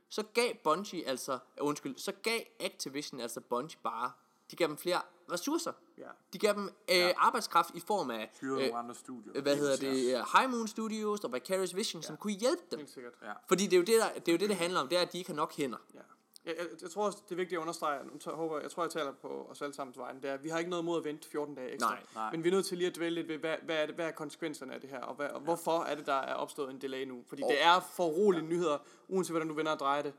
[0.10, 4.12] så gav Bungie altså, øh, undskyld, så gav Activision altså Bungie bare,
[4.52, 5.72] de gav dem flere ressourcer.
[5.98, 6.08] Ja.
[6.34, 9.41] De gav dem øh, arbejdskraft i form af, Hyrede øh, andre studier.
[9.41, 12.08] hvad hedder det, uh, High Moon Studios og Vicarious Vision, ja.
[12.08, 12.80] som kunne hjælpe dem.
[12.80, 13.13] Helt sikkert.
[13.22, 13.32] Ja.
[13.48, 15.02] Fordi det er, jo det, der, det er jo det, det handler om, det er,
[15.02, 15.78] at de ikke har nok hænder.
[15.93, 16.00] Ja.
[16.45, 18.84] Jeg, jeg, jeg tror også, det er vigtigt at understrege, nu tager- håber, jeg tror,
[18.84, 20.97] jeg taler på os alle sammen vejen, det er, at vi har ikke noget mod
[20.97, 21.89] at vente 14 dage ekstra.
[21.89, 22.32] Nej, nej.
[22.32, 24.08] Men vi er nødt til lige at dvæle lidt ved, hvad, hvad, er, det, hvad
[24.08, 26.82] er konsekvenserne af det her, og, hvad, og hvorfor er det, der er opstået en
[26.82, 27.23] delay nu?
[27.27, 28.77] Fordi det er for rolige nyheder,
[29.08, 30.13] uanset hvordan du vender og drejer det.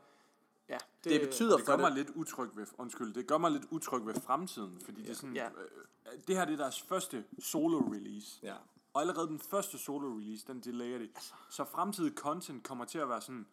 [0.69, 1.97] Ja, det, Det betyder Det for gør mig det.
[1.97, 5.35] lidt utryg ved, undskyld, det gør mig lidt utryg ved fremtiden, fordi det er sådan,
[5.35, 5.45] Ja.
[5.45, 8.39] øh, det her det er deres første solo-release.
[8.43, 8.53] Ja.
[8.93, 11.09] Og allerede den første solo-release, den delayer de.
[11.49, 13.45] Så fremtidig content kommer til at være sådan,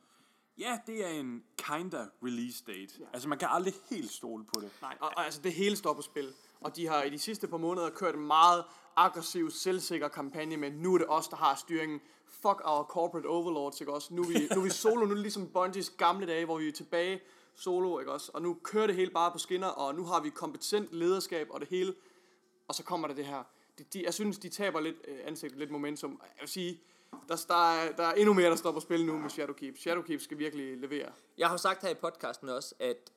[0.59, 2.95] ja, det er en kinda release date.
[3.01, 3.05] Ja.
[3.13, 4.71] Altså, man kan aldrig helt stole på det.
[4.83, 6.33] Nej, og, og altså det hele står på spil.
[6.61, 8.65] Og de har i de sidste par måneder kørt en meget
[8.97, 12.01] aggressiv, selvsikker kampagne med, nu er det os, der har styringen.
[12.27, 14.15] Fuck our corporate overlords, ikke også?
[14.15, 16.59] Nu er vi, nu er vi solo, nu er det ligesom Bungies gamle dage, hvor
[16.59, 17.21] vi er tilbage
[17.55, 18.31] solo, ikke også?
[18.35, 21.61] Og nu kører det hele bare på skinner, og nu har vi kompetent lederskab og
[21.61, 21.95] det hele.
[22.69, 23.43] Og så kommer der det her.
[23.79, 26.21] De, de, jeg synes, de taber lidt øh, ansigt, lidt momentum.
[26.23, 26.81] Jeg vil sige,
[27.29, 29.79] der, der, er, der er endnu mere, der står på spil nu med Shadowkeep.
[29.79, 31.13] Shadowkeep skal virkelig levere.
[31.39, 33.13] Jeg har jo sagt her i podcasten også, at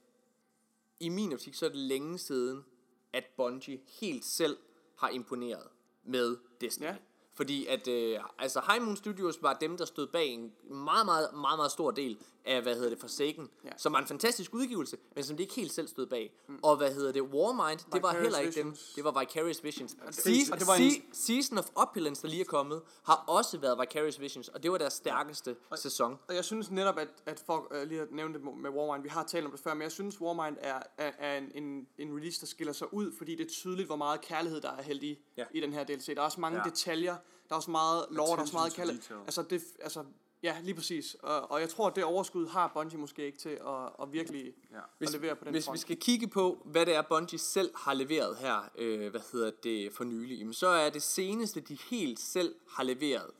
[0.99, 2.65] i min optik, så er det længe siden,
[3.13, 4.57] at Bungie helt selv
[4.97, 5.67] har imponeret
[6.03, 6.85] med Destiny.
[6.85, 6.91] Ja.
[6.91, 6.97] Ja.
[7.33, 11.29] Fordi at, øh, altså High Moon Studios var dem, der stod bag en meget, meget,
[11.33, 13.67] meget, meget stor del af, hvad hedder det, Forsaken, Ja.
[13.69, 13.73] ja.
[13.77, 16.33] som var en fantastisk udgivelse, men som de ikke helt selv stod bag.
[16.49, 16.59] Mm.
[16.63, 18.79] Og hvad hedder det, Warmind, det var heller ikke Visions.
[18.85, 19.95] dem, det var Vicarious Visions.
[20.11, 23.57] Se- og det var en- Se- Season of Opulence, der lige er kommet, har også
[23.57, 26.17] været Vicarious Visions, og det var deres stærkeste sæson.
[26.27, 29.09] Og jeg synes netop, at, at for uh, lige at nævne det med Warmind, vi
[29.09, 32.15] har talt om det før, men jeg synes, Warmind er, er, er en, en, en
[32.17, 35.03] release, der skiller sig ud, fordi det er tydeligt, hvor meget kærlighed, der er hældt
[35.03, 35.41] i, ja.
[35.41, 35.45] Ja.
[35.57, 36.05] i den her DLC.
[36.05, 36.63] Der er også mange Ja.
[36.65, 36.69] ja.
[36.69, 37.15] detaljer,
[37.49, 39.01] der er også meget lore, der er også meget kærlighed.
[39.25, 40.03] Altså, det, altså,
[40.45, 41.13] ja, lige præcis.
[41.23, 44.53] Og, og jeg tror, at det overskud har Bungie måske ikke til at, at virkelig
[44.71, 44.77] Ja.
[44.77, 45.75] at Hvis, levere på den hvis front.
[45.75, 49.51] vi skal kigge på, hvad det er, Bungie selv har leveret her, øh, hvad hedder
[49.63, 53.31] det, for nylig, jamen, så er det seneste, de helt selv har leveret,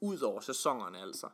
[0.00, 1.28] ud over sæsonerne altså,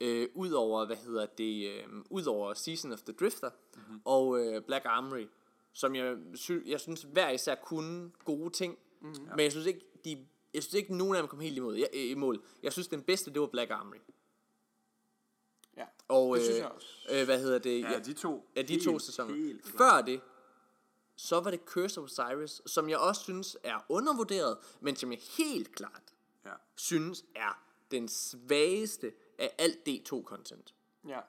[0.00, 4.00] øh, ud over, hvad hedder det, øh, ud over Season of the Drifter mm-hmm.
[4.04, 5.26] og øh, Black Armory,
[5.72, 9.26] som jeg, sy- jeg synes hver især kunne gode ting, mm-hmm.
[9.36, 11.88] men jeg synes ikke, de, jeg synes ikke, nogen af dem kom helt imod, jeg,
[11.94, 12.42] øh, i mål.
[12.62, 13.96] Jeg synes, den bedste, det var Black Armory.
[16.12, 16.88] Ja, Og, det synes øh, jeg også.
[17.10, 17.80] Øh, hvad hedder det?
[17.82, 18.48] Ja, de to.
[18.56, 19.34] af de Helt, to sæsoner.
[19.34, 19.66] helt.
[19.66, 20.20] Før det,
[21.16, 25.20] så var det Curse of Osiris, som jeg også synes er undervurderet, men som jeg
[25.38, 26.02] helt klart
[26.44, 26.50] Ja.
[26.76, 30.74] synes er den svageste af alt D2-content.
[31.08, 31.20] Ja.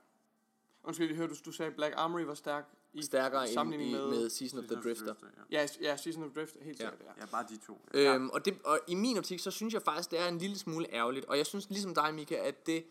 [0.84, 2.70] Undskyld, jeg hørte, du, du sagde, Black Armory var stærk.
[3.02, 5.14] stærkere end sammenligning i, med- med Season of the Drifter.
[5.52, 5.60] ja.
[5.62, 7.22] Ja, ja, Season of Drift, helt sikkert, ja.
[7.22, 7.82] ja, bare de to.
[7.94, 10.58] Øhm, og, det, og i min optik, så synes jeg faktisk, det er en lille
[10.58, 11.26] smule ærgerligt.
[11.26, 12.86] Og jeg synes ligesom dig, Mika, at det,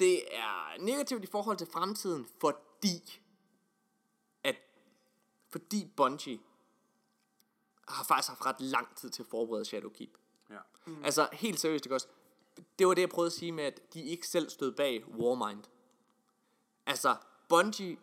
[0.00, 3.20] det er negativt i forhold til fremtiden, fordi
[4.44, 4.56] at
[5.48, 6.38] fordi Bungie
[7.88, 10.18] har faktisk haft ret lang tid til at forberede Shadowkeep.
[10.50, 10.58] Ja.
[10.86, 11.04] Mm.
[11.04, 12.08] Altså helt seriøst, ikke også?
[12.78, 15.64] Det var det, jeg prøvede at sige med, at de ikke selv stod bag Warmind.
[16.86, 17.16] Altså,
[17.48, 17.96] Bungie,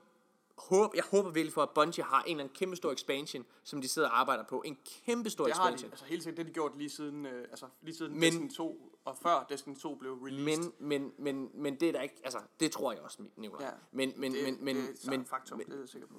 [0.58, 3.82] håb, jeg håber virkelig for, at Bungie har en eller anden kæmpe stor expansion, som
[3.82, 4.62] de sidder og arbejder på.
[4.66, 5.92] En kæmpe stor Det har de, expansion.
[5.92, 8.52] altså helt sikkert, det har de gjort lige siden, øh, altså lige siden men, Destiny
[8.52, 10.72] 2, og før Destiny 2 blev released.
[10.72, 13.66] Men, men, men, men det er der ikke, altså, det tror jeg også, Nicolaj.
[13.66, 13.72] Ja.
[13.92, 16.08] Men, men, det, men, men, det er men, men, faktum, men, det er jeg sikker
[16.08, 16.14] på.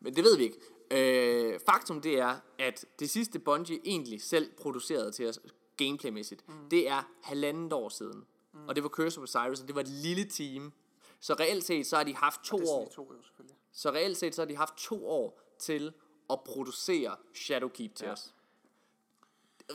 [0.00, 0.60] men det ved vi ikke.
[0.90, 5.40] Øh, faktum det er, at det sidste Bungie egentlig selv producerede til os
[5.76, 6.68] gameplaymæssigt, mm.
[6.70, 8.24] det er halvandet år siden.
[8.52, 8.68] Mm.
[8.68, 10.72] Og det var Curse of Osiris, og det var et lille team.
[11.20, 12.88] Så reelt set, så har de haft to år.
[12.88, 13.56] 2 jo selvfølgelig.
[13.72, 15.92] Så reelt set, så har de haft to år til
[16.30, 18.12] at producere Shadowkeep til Ja.
[18.12, 18.33] os.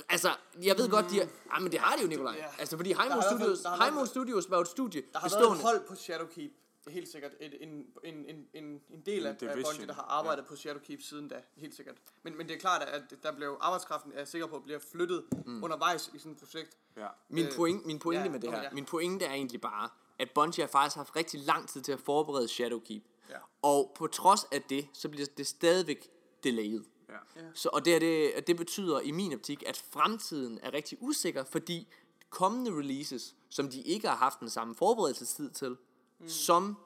[0.09, 0.29] Altså,
[0.63, 1.27] jeg ved godt, de har...
[1.51, 2.35] Ah, men det har de jo, Nikolaj.
[2.37, 2.45] Ja.
[2.59, 5.57] Altså, fordi fald- Studios, fald- Studios var jo et studie Der har været bestående...
[5.59, 6.51] et hold på Shadowkeep,
[6.87, 7.31] helt sikkert.
[7.39, 7.69] Et, en,
[8.03, 10.47] en, en, en, en del af, af Bungie, der har arbejdet ja.
[10.47, 11.95] på Shadowkeep siden da, helt sikkert.
[12.23, 15.25] Men, men det er klart, at der blev arbejdskraften, er jeg sikker på, bliver flyttet
[15.45, 15.63] mm.
[15.63, 16.77] undervejs i sådan et projekt.
[16.97, 17.07] Ja.
[17.29, 18.69] Min, Øh, point, min pointe ja, med det her, ja.
[18.71, 21.99] min pointe er egentlig bare, at Bungie har faktisk haft rigtig lang tid til at
[21.99, 23.03] forberede Shadowkeep.
[23.29, 23.35] Ja.
[23.61, 26.09] Og på trods af det, så bliver det stadigvæk
[26.43, 26.81] delayed.
[27.09, 27.41] Ja.
[27.53, 31.43] Så, og det, er det, det betyder i min optik, at fremtiden er rigtig usikker,
[31.43, 31.87] fordi
[32.29, 35.77] kommende releases, som de ikke har haft den samme forberedelsestid til,
[36.19, 36.27] mm.
[36.27, 36.77] som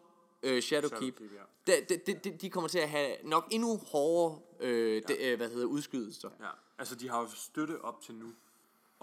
[0.44, 4.96] øh, Shadowkeep, Shadowkeep, de, de, de, de kommer til at have nok endnu hårdere øh,
[4.96, 5.00] ja.
[5.00, 6.30] de, øh, hvad hedder, udskydelser.
[6.40, 6.50] ja.
[6.78, 8.34] Altså, de har jo støtte op til nu.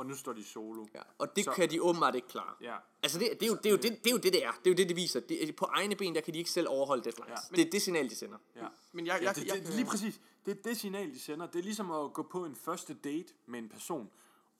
[0.00, 0.86] Og nu står de solo.
[0.94, 2.54] Ja, og det Så- kan de åbenbart ikke klare.
[2.60, 2.76] Ja.
[3.02, 4.50] Altså det, det, er jo, det, er jo det, det er jo det, det er.
[4.52, 5.20] Det er jo det, det viser.
[5.20, 7.28] Det, på egne ben, der kan de ikke selv overholde deadlines.
[7.28, 7.34] Ja.
[7.50, 8.38] Ja, det er det signal, de sender.
[8.56, 8.66] Ja.
[8.92, 10.20] Men jeg, Ja, jeg, det, jeg, det, lige præcis.
[10.46, 11.46] Det er det signal, de sender.
[11.46, 14.10] Det er ligesom at gå på en første date med en person,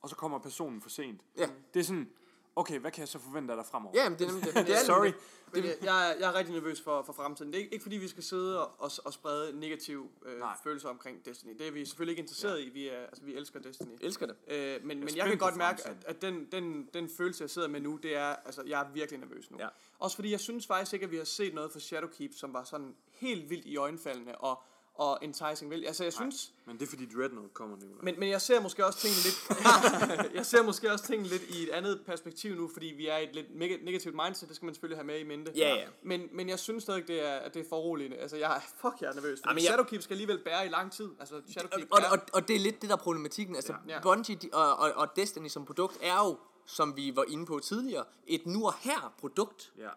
[0.01, 1.21] og så kommer personen for sent.
[1.37, 1.49] Ja.
[1.73, 2.09] Det er sådan,
[2.55, 3.95] okay, hvad kan jeg så forvente af dig fremover?
[3.97, 4.67] Ja, men det er nemlig det.
[4.67, 5.11] det er Sorry.
[5.53, 7.51] Men jeg, jeg, er, jeg er rigtig nervøs for, for fremtiden.
[7.51, 10.55] Det er ikke, ikke fordi, vi skal sidde og, og, og sprede negative øh, Nej.
[10.63, 11.57] følelser omkring Destiny.
[11.59, 12.65] Det er vi selvfølgelig ikke interesseret ja.
[12.65, 12.69] i.
[12.69, 13.97] Vi, er, altså, vi elsker Destiny.
[14.01, 14.35] Elsker det.
[14.47, 17.49] Øh, men, men spændt jeg kan godt mærke, at, at den, den, den følelse, jeg
[17.49, 19.57] sidder med nu, det er, altså, jeg er virkelig nervøs nu.
[19.59, 19.67] Ja.
[19.99, 22.63] Også fordi jeg synes faktisk ikke, at vi har set noget fra Shadowkeep, som var
[22.63, 24.63] sådan helt vildt i øjenfaldende og,
[25.01, 25.71] og enticing.
[25.71, 25.85] Vel?
[25.85, 27.85] Altså, jeg synes, Men det er fordi Dreadnought kommer nu.
[28.01, 31.63] men, men jeg ser måske også tingene lidt jeg ser måske også tingene lidt i
[31.63, 34.75] et andet perspektiv nu, fordi vi er i et lidt negativt mindset, det skal man
[34.75, 35.51] selvfølgelig have med i mente.
[35.55, 35.85] Ja, ja.
[36.03, 38.17] Men, men jeg synes stadig, det er, at det er foruroligende.
[38.17, 39.39] Altså, jeg er, fuck, jeg er nervøs.
[39.45, 41.09] Fordi jeg- Shadowkeep skal alligevel bære i lang tid.
[41.19, 43.55] Altså, Shadowkeep Og, er, og, og det er lidt det, der er problematikken.
[43.55, 43.93] Altså, Ja.
[43.93, 44.01] ja.
[44.01, 47.59] Bungie de, og, og, og Destiny som produkt er jo, som vi var inde på
[47.59, 49.73] tidligere, et nu og her produkt.
[49.77, 49.89] Ja.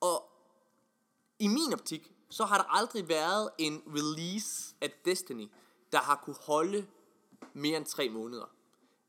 [0.00, 0.24] Og
[1.38, 5.48] i min optik, så har der aldrig været en release af Destiny,
[5.92, 6.86] der har kunne holde
[7.52, 8.50] mere end tre måneder.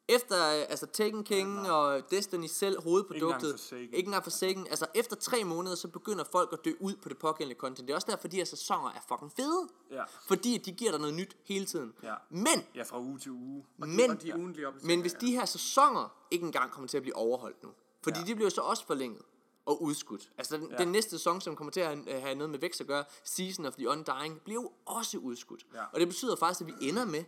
[0.08, 5.44] Efter øh, altså Taken King og Destiny selv, hovedproduktet, ikke engang Forsaken, altså efter tre
[5.44, 7.88] måneder, så begynder folk at dø ud på det pågældende content.
[7.88, 9.68] Det er også derfor, de her sæsoner er fucking fede.
[9.92, 10.04] Ja.
[10.28, 11.94] Fordi de giver dig noget nyt hele tiden.
[12.04, 12.14] Ja.
[12.30, 13.66] Men, Ja, fra uge til uge.
[13.78, 15.18] men, og de ugentlige opdateringer, men hvis ja.
[15.28, 17.70] de her sæsoner ikke engang kommer til at blive overholdt nu,
[18.04, 18.26] fordi Ja.
[18.26, 18.32] ja.
[18.32, 19.22] de bliver så også forlænget
[19.66, 20.32] og udskudt.
[20.38, 20.78] Altså den, Ja.
[20.78, 23.66] den næste sæson, som kommer til at have, have noget med vækst at gøre, Season
[23.66, 25.66] of the Undying, bliver jo også udskudt.
[25.74, 25.84] Ja.
[25.94, 27.24] Og det betyder faktisk, at vi ender med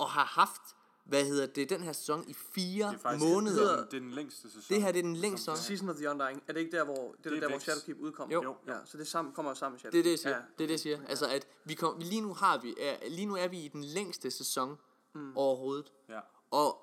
[0.00, 0.62] at have haft,
[1.04, 3.76] hvad hedder det, den her sæson i fire Det er faktisk måneder.
[3.76, 4.62] Det er den længste sæson.
[4.68, 5.56] Det her det er den længste sæson.
[5.56, 7.48] Season of the Undying, er det ikke der, hvor, det er Det det er der,
[7.48, 7.58] hvor.
[7.58, 8.30] Shadowkeep udkom?
[8.30, 8.42] Jo.
[8.42, 8.56] Jo.
[8.66, 10.04] Ja, så det sammen, kommer jo sammen med Det er Shadowkeep.
[10.04, 10.36] det, jeg siger.
[10.36, 10.42] Ja.
[10.58, 11.08] Det er det, jeg siger.
[11.08, 13.84] Altså, at vi kom, lige nu har vi, er, lige nu er vi i den
[13.84, 14.78] længste sæson
[15.14, 15.36] mm.
[15.36, 15.92] overhovedet.
[16.08, 16.20] Ja.
[16.50, 16.80] Og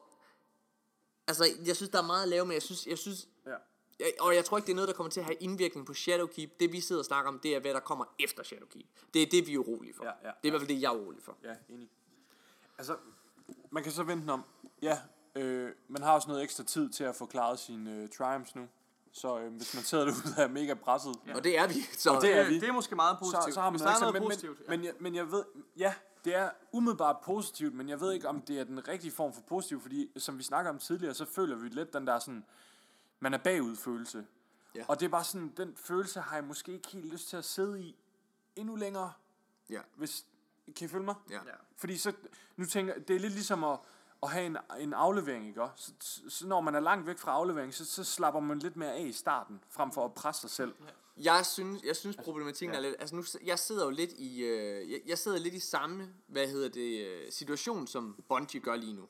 [1.28, 3.28] altså, jeg synes, der er meget at lave, men jeg synes, jeg synes
[4.20, 6.60] og jeg tror ikke, det er noget, der kommer til at have indvirkning på Shadowkeep.
[6.60, 8.86] Det, vi sidder og snakker om, det er, hvad der kommer efter Shadowkeep.
[9.14, 10.04] Det er det, vi er urolige for.
[10.06, 11.38] Ja, ja, det er i hvert fald det, jeg er urolig for.
[11.44, 11.90] Ja, enig.
[12.78, 12.96] Altså,
[13.70, 14.44] man kan så vente om,
[14.82, 14.98] ja,
[15.36, 18.68] øh, man har også noget ekstra tid til at få klaret sine øh, triumphs nu.
[19.12, 21.36] Så øh, hvis man sidder derude og er mega presset, Ja.
[21.36, 21.74] Og det er vi.
[21.98, 22.60] Så, det er Det, vi.
[22.60, 23.44] det er måske meget positivt.
[23.44, 24.60] så, så har man Hvis noget der er noget men, positivt.
[24.70, 25.44] men, men, jeg, men jeg ved,
[25.78, 25.94] ja,
[26.26, 29.42] det er umiddelbart positivt, men jeg ved ikke, om det er den rigtige form for
[29.42, 32.46] positiv, fordi som vi snakker om tidligere, så føler vi lidt den der sådan,
[33.22, 34.26] man er bagud følelse.
[34.76, 34.86] Ja.
[34.88, 37.46] Og det er bare sådan, den følelse har jeg måske ikke helt lyst til at
[37.46, 37.96] sidde i
[38.56, 39.14] endnu længere,
[39.70, 39.82] ja.
[39.96, 40.26] hvis,
[40.76, 41.16] kan I følge mig?
[41.30, 41.36] Ja.
[41.36, 41.54] Ja.
[41.78, 42.14] Fordi så,
[42.56, 43.80] nu tænker det er lidt ligesom at,
[44.24, 45.62] at have en, en aflevering, ikke?
[45.76, 48.76] Så, så, så når man er langt væk fra aflevering, så, så slapper man lidt
[48.76, 50.76] mere af i starten, frem for at presse sig selv.
[51.18, 52.80] Jeg synes, jeg synes problematikken ja.
[52.80, 55.60] er lidt, altså nu, jeg sidder jo lidt i, øh, jeg, jeg sidder lidt i
[55.60, 59.08] samme, hvad hedder det, øh, situation, som Bungie gør lige nu.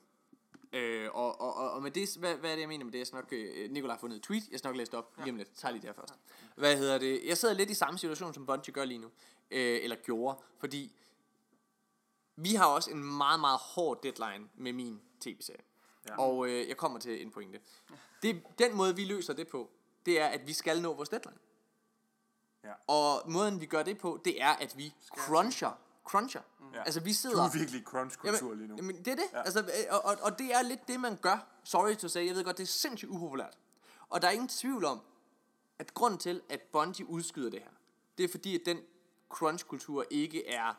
[0.73, 2.99] Øh, og, og, og, og med det, hvad, hvad er det, jeg mener med det?
[2.99, 5.13] Jeg skal nok, øh, Nikolaj har fundet et tweet, jeg skal nok læse det op
[5.17, 5.53] lige om lidt.
[5.55, 6.13] Tag lige der først.
[6.55, 7.21] Hvad hedder det?
[7.25, 9.07] Jeg sidder lidt i samme situation, som Bungie gør lige nu.
[9.51, 10.95] Øh, eller gjorde, fordi
[12.35, 15.61] vi har også en meget, meget hård deadline med min tv-serie.
[16.09, 16.19] Ja.
[16.19, 17.59] Og øh, jeg kommer til en pointe.
[18.21, 19.69] Det, den måde, vi løser det på,
[20.05, 21.37] det er, at vi skal nå vores deadline.
[22.63, 22.73] Ja.
[22.87, 25.79] Og måden, vi gør det på, det er, at vi cruncher.
[26.05, 26.41] Cruncher.
[26.59, 26.65] Mm.
[26.85, 27.43] Altså, vi Du sidder...
[27.43, 28.75] er virkelig crunch-kultur lige nu.
[28.75, 29.23] Jamen, det er det.
[29.33, 29.41] Ja.
[29.41, 31.47] Altså, øh, og, og, og det er lidt det, man gør.
[31.63, 33.57] Sorry to say, jeg ved godt, det er sindssygt upopulært.
[34.09, 34.99] Og der er ingen tvivl om,
[35.79, 37.69] at grund til, at Bungie udskyder det her,
[38.17, 38.79] det er fordi, at den
[39.29, 40.73] crunch-kultur ikke er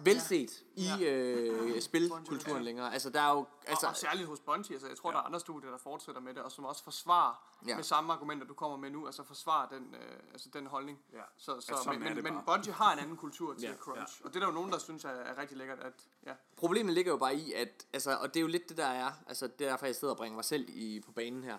[0.00, 0.96] velset ja.
[0.98, 2.92] i øh, spilkulturen længere.
[2.92, 3.38] Altså, der er jo...
[3.38, 5.16] Altså, Altså, og, og særligt hos Bungie, altså jeg tror, ja.
[5.16, 7.70] der er andre studier, der fortsætter med det, og som også forsvarer Ja.
[7.70, 7.76] ja.
[7.76, 10.98] med samme argumenter, du kommer med nu, altså forsvarer den, øh, altså den holdning.
[11.12, 11.18] Ja.
[11.36, 12.42] Så, så, Ja, sådan men, men, men.
[12.46, 13.68] Bungie har en anden kultur til Ja.
[13.70, 13.76] ja.
[13.76, 15.92] crunch, og det er der jo nogen, der synes er, er rigtig lækkert, at
[16.26, 18.86] ja, Problemet ligger jo bare i, at, altså, og det er jo lidt det der
[18.86, 21.58] er, altså det er derfor, jeg sidder og bringer mig selv i, på banen her.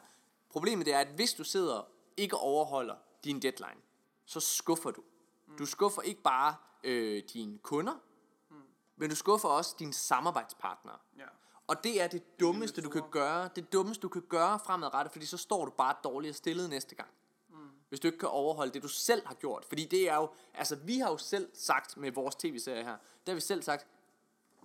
[0.50, 3.82] Problemet det er, at hvis du sidder ikke overholder din deadline,
[4.26, 5.04] så skuffer du.
[5.60, 7.94] Du skuffer ikke bare øh, dine kunder,
[9.00, 10.98] men du skuffer også dine samarbejdspartnere.
[11.18, 11.26] ja.
[11.68, 13.50] Og det er det dummeste, du kan gøre.
[13.56, 17.10] Det dummeste, du kan gøre fremadrettet, fordi så står du bare dårligere stillet næste gang.
[17.50, 17.56] Mm.
[17.90, 19.66] Hvis du ikke kan overholde det, du selv har gjort.
[19.66, 23.32] Fordi det er jo, altså vi har jo selv sagt med vores tv-serie her, der
[23.32, 23.88] har vi selv sagt,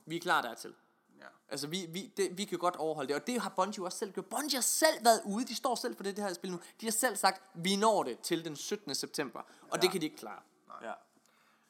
[0.06, 0.74] vi er klar dertil.
[1.18, 1.26] ja.
[1.48, 4.12] Altså, vi, vi, det, vi kan godt overholde det, og det har Bungie også selv
[4.12, 4.26] gjort.
[4.26, 6.60] Bungie har selv været ude, de står selv for det, det her spil nu.
[6.80, 8.94] De har selv sagt, vi når det til den 17.
[8.94, 9.80] september, og ja.
[9.80, 10.42] det kan de ikke klare.
[10.82, 10.92] Ja.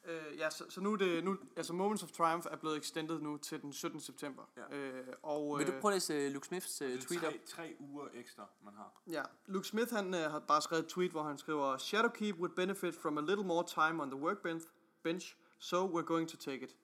[0.07, 3.19] Øh, ja, så, så nu er det, nu, altså Moments of Triumph er blevet extended
[3.19, 4.01] nu til den 17.
[4.01, 4.43] september.
[4.57, 4.77] Ja.
[4.77, 7.23] Øh, og, Vil du øh, prøve at læse uh, Luke Smiths uh, Det er tweet
[7.23, 7.33] op?
[7.33, 9.01] tre, tre uger ekstra, man har.
[9.07, 12.55] Ja, Luke Smith han øh, har bare skrevet et tweet, hvor han skriver Shadowkeep would
[12.55, 14.65] benefit from a little more time on the workbench,
[15.03, 16.75] bench, so we're going to take it.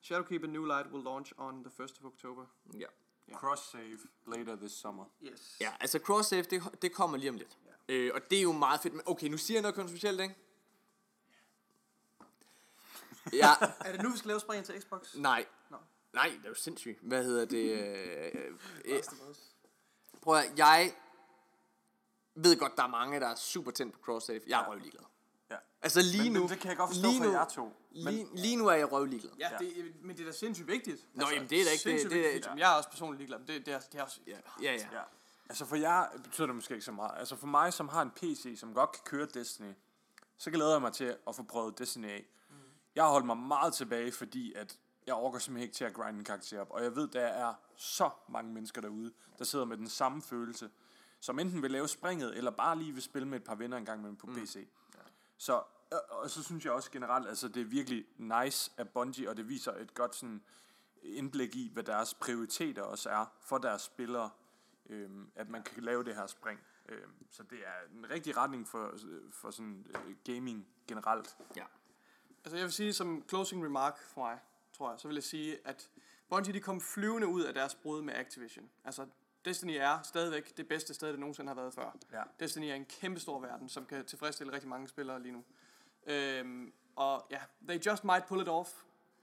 [0.00, 2.44] Shadowkeep and New Light will launch on the 1st of October.
[2.78, 2.86] Ja.
[3.34, 5.04] Cross-save later this summer.
[5.22, 5.56] Yes.
[5.60, 7.58] Ja, altså cross-save, det, det kommer lige om lidt.
[7.88, 7.94] Ja.
[7.94, 8.94] Øh, og det er jo meget fedt.
[8.94, 10.34] Men okay, nu siger jeg noget kontroversielt, ikke?
[13.32, 13.50] Ja,
[13.86, 15.14] Er det nu, vi skal lave springen til Xbox?
[15.14, 15.46] nej.
[15.70, 15.76] Nå.
[16.12, 16.98] Nej, det er jo sindssygt.
[17.02, 17.70] Hvad hedder det?
[17.80, 18.44] Øh,
[18.84, 19.02] øh,
[20.22, 20.92] prøv at, jeg
[22.34, 24.40] ved godt, der er mange, der er super tændt på cross-save.
[24.46, 24.70] Jeg er Ja.
[24.70, 25.02] røvligeglad.
[25.50, 25.56] Ja.
[25.82, 26.40] Altså lige Men- nu...
[26.40, 27.72] men det kan jeg godt forstå lige for nu, jer to.
[27.90, 29.32] Lige, lige nu er jeg røvligeglad.
[29.38, 30.94] Ja, det, men det er da sindssygt vigtigt.
[30.94, 32.48] Altså, Nå, jamen, det er da ikke- det- sindssygt det- vigtigt.
[32.56, 34.20] Jeg er også personligt ligeglad, men det, det, er, det er også...
[34.26, 34.72] Ja, ja.
[34.72, 34.88] ja.
[34.92, 35.02] Ja.
[35.48, 37.18] Altså for jer betyder det måske ikke så meget.
[37.18, 39.72] Altså for mig, som har en PC, som godt kan køre Destiny,
[40.38, 42.24] så glæder jeg mig til at få prøvet Destiny af.
[42.94, 46.18] Jeg har holdt mig meget tilbage, fordi at jeg overgår simpelthen ikke til at grinde
[46.18, 46.70] en karakter op.
[46.70, 50.70] Og jeg ved, der er så mange mennesker derude, der sidder med den samme følelse,
[51.20, 53.84] som enten vil lave springet, eller bare lige vil spille med et par venner en
[53.84, 54.34] gang imellem på mm.
[54.34, 54.68] PC.
[54.94, 55.00] Ja.
[55.36, 55.52] Så,
[55.90, 59.36] og, og så synes jeg også generelt, altså det er virkelig nice af Bungie, og
[59.36, 60.42] det viser et godt sådan
[61.02, 64.30] indblik i, hvad deres prioriteter også er for deres spillere,
[64.86, 66.60] øhm, at man kan lave det her spring.
[66.88, 68.94] Øhm, så det er en rigtig retning for,
[69.30, 71.36] for sådan øh, gaming generelt.
[71.56, 71.64] ja.
[72.44, 74.38] Altså jeg vil sige som closing remark for mig,
[74.72, 75.90] tror jeg, så vil jeg sige, at
[76.28, 78.70] Bungie de kom flyvende ud af deres brud med Activision.
[78.84, 79.06] Altså
[79.44, 81.96] Destiny er stadigvæk det bedste sted, det nogensinde har været før.
[82.12, 82.22] Ja.
[82.40, 85.44] Destiny er en kæmpe stor verden, som kan tilfredsstille rigtig mange spillere lige nu.
[86.06, 88.70] Øhm, og ja, they just might pull it off.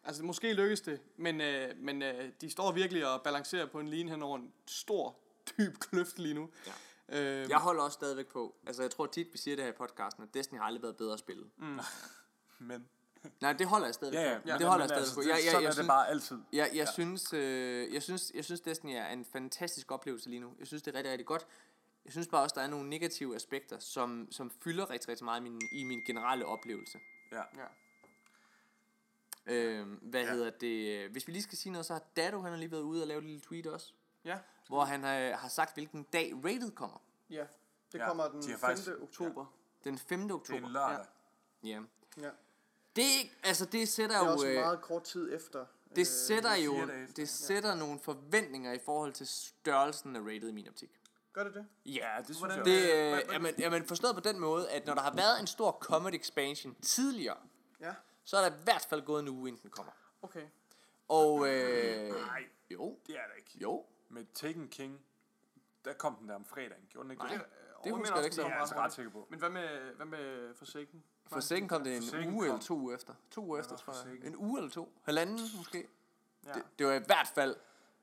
[0.04, 3.88] Altså måske lykkes det, men, øh, men øh, de står virkelig og balancerer på en
[3.88, 5.20] line hen over en stor,
[5.58, 6.50] dyb kløft lige nu.
[6.68, 6.72] Ja.
[7.10, 8.56] Øhm, Jeg holder også stadigvæk på.
[8.68, 10.98] Altså, jeg tror tit, vi siger det her i podcasten, at Destiny har aldrig været
[10.98, 11.46] bedre at spille.
[11.58, 11.80] Mm.
[12.60, 12.90] Men,
[13.42, 14.48] Nej, det holder jeg stadigvæk ja, ja, på.
[14.48, 15.22] ja, det holder jeg men stadigvæk altså, på.
[15.22, 16.38] det, Jeg, jeg, sådan jeg, er synes, det bare altid.
[16.54, 20.54] jeg, jeg, synes, øh, jeg, synes, jeg synes, Destiny er en fantastisk oplevelse lige nu.
[20.60, 21.48] Jeg synes, det er rigtig, rigtig godt.
[22.06, 25.40] Jeg synes bare også, der er nogle negative aspekter, som, som fylder rigtig, rigtig meget
[25.40, 27.00] i min, i min generelle oplevelse.
[27.32, 27.38] Ja.
[27.58, 27.66] ja.
[29.46, 30.28] Øh, hvad Ja.
[30.28, 30.34] ja.
[30.34, 31.10] hedder det?
[31.10, 33.08] Hvis vi lige skal sige noget, så har Dado, han har lige været ude og
[33.08, 33.94] lavet et lille tweet også.
[34.26, 37.02] ja, Hvor han har, har sagt, hvilken dag rated kommer.
[37.30, 37.46] ja.
[37.92, 38.52] Det Ja, kommer den de 5.
[38.52, 39.46] har faktisk- oktober.
[39.84, 40.22] Den 5.
[40.22, 40.60] Det er oktober.
[40.68, 41.06] en lørdag.
[41.64, 41.82] Ja.
[42.18, 42.30] Ja.
[42.98, 44.34] Det, altså, det sætter Det er jo...
[44.34, 45.66] også øh, meget kort tid efter.
[45.96, 47.14] Det sætter det er jo efter.
[47.16, 51.00] det sætter nogle forventninger i forhold til størrelsen af rated i min optik.
[51.34, 51.68] Gør det det?
[51.86, 52.82] Ja, det synes Hvordan- jeg Det
[53.30, 55.48] øh, er, man, er man forstået på den måde, at når der har været en
[55.48, 57.38] stor Comet expansion tidligere,
[57.80, 57.94] Ja,
[58.24, 59.92] så er der i hvert fald gået en uge, inden den kommer.
[60.22, 60.44] okay.
[61.08, 63.52] Og øh, Nej, jo, det er det ikke.
[63.62, 65.00] jo, Med Taken King,
[65.86, 67.34] der kom den der om fredagen, gjorde den ikke Nej.
[67.34, 67.42] det?
[67.84, 68.42] det Og husker jeg også, ikke så.
[68.42, 69.28] Det er jeg altså ret sikker på.
[69.30, 71.04] Men hvad med, hvad med Forsaken?
[71.34, 72.56] For sikken kom det en Forsaken uge kom.
[72.56, 73.14] eller to uger efter.
[73.32, 74.26] To uger efter, tror jeg.
[74.28, 74.92] En uge eller to.
[75.04, 75.88] Halvanden måske.
[76.46, 76.54] Ja.
[76.54, 77.56] Det, det var i hvert fald,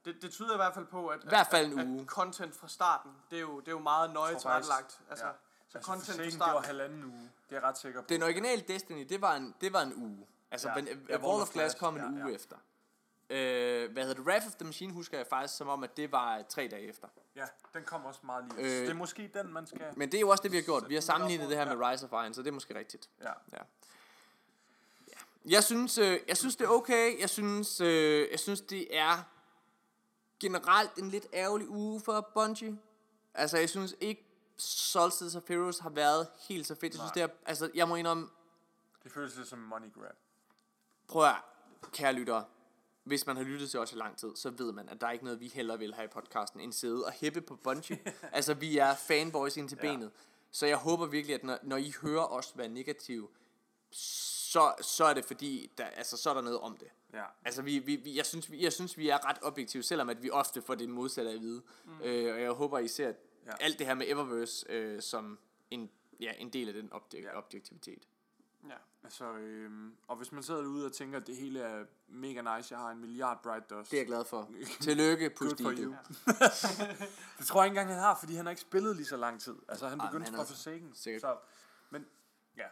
[0.04, 2.00] Det, det tyder i hvert fald på, at, I hvert fald en at, uge.
[2.00, 5.00] at content fra starten, det er jo, det er jo meget nøje tilrettelagt.
[5.10, 5.32] Altså, ja.
[5.68, 6.64] så Altså, content fra Forsaken, det var starten.
[6.66, 7.30] halvanden uge.
[7.48, 8.06] Det er jeg ret sikker på.
[8.08, 10.26] den originale Destiny, det var en, det var en uge.
[10.50, 10.84] Altså, Ja.
[11.08, 11.18] ja.
[11.18, 12.34] Wall of Glass kom en ja, uge ja.
[12.34, 12.56] efter.
[13.30, 14.26] Øh, hvad hedder det?
[14.26, 17.08] Wrath of the Machine husker jeg faktisk som om, at det var tre dage efter.
[17.36, 17.44] Ja,
[17.74, 18.64] den kommer også meget lige.
[18.64, 19.86] Øh, det er måske den, man skal...
[19.96, 20.88] Men det er jo også det, vi har gjort.
[20.88, 23.10] Vi har sammenlignet det her med Rise of Iron, så det er måske rigtigt.
[23.22, 23.32] Ja.
[23.52, 23.58] Ja.
[25.48, 27.20] Jeg synes, øh, jeg synes det er okay.
[27.20, 29.22] Jeg synes, øh, jeg synes det er
[30.40, 32.78] generelt en lidt ærgerlig uge for Bungie.
[33.34, 34.24] Altså, jeg synes ikke
[34.56, 36.82] Solstice of Heroes har været helt så fedt.
[36.82, 37.26] Jeg synes, Nej.
[37.26, 38.28] det er, altså, jeg må indrømme,
[39.04, 40.16] Det føles lidt som money grab.
[41.08, 41.36] prøv at,
[41.92, 42.44] kære lyttere,
[43.04, 45.10] hvis man har lyttet til os i lang tid, så ved man, at der er
[45.10, 47.98] ikke noget, vi hellere vil have i podcasten, end sidde og hæppe på Bungie.
[48.32, 49.92] altså, vi er fanboys ind til Ja.
[49.92, 50.10] benet.
[50.50, 53.28] Så jeg håber virkelig, at når, når I hører os være negative,
[53.90, 56.88] så, så er det fordi, der, altså, så er der noget om det.
[57.12, 57.24] Ja.
[57.44, 60.30] Altså, vi, vi, jeg, synes, vi, jeg synes, vi er ret objektive, selvom at vi
[60.30, 61.62] ofte får det modsatte at vide.
[61.84, 62.00] Mm.
[62.02, 63.12] Øh, og jeg håber, I ser
[63.46, 63.52] Ja.
[63.60, 65.38] alt det her med Eververse øh, som
[65.70, 65.90] en,
[66.20, 67.38] ja, en del af den obje- Ja.
[67.38, 68.08] objektivitet.
[68.68, 68.74] Ja.
[69.04, 72.74] Altså, øhm, og hvis man sidder derude og tænker, at det hele er mega nice,
[72.74, 73.90] jeg har en milliard Bright Dust.
[73.90, 74.50] Det er jeg glad for.
[74.80, 75.70] Tillykke, Good for
[77.38, 79.40] det tror jeg ikke engang, han har, fordi han har ikke spillet lige så lang
[79.40, 79.54] tid.
[79.68, 80.94] Altså, han Ej, begyndte fra Forsaken.
[80.94, 81.36] sikkert- Så,
[81.90, 82.06] men,
[82.56, 82.66] ja.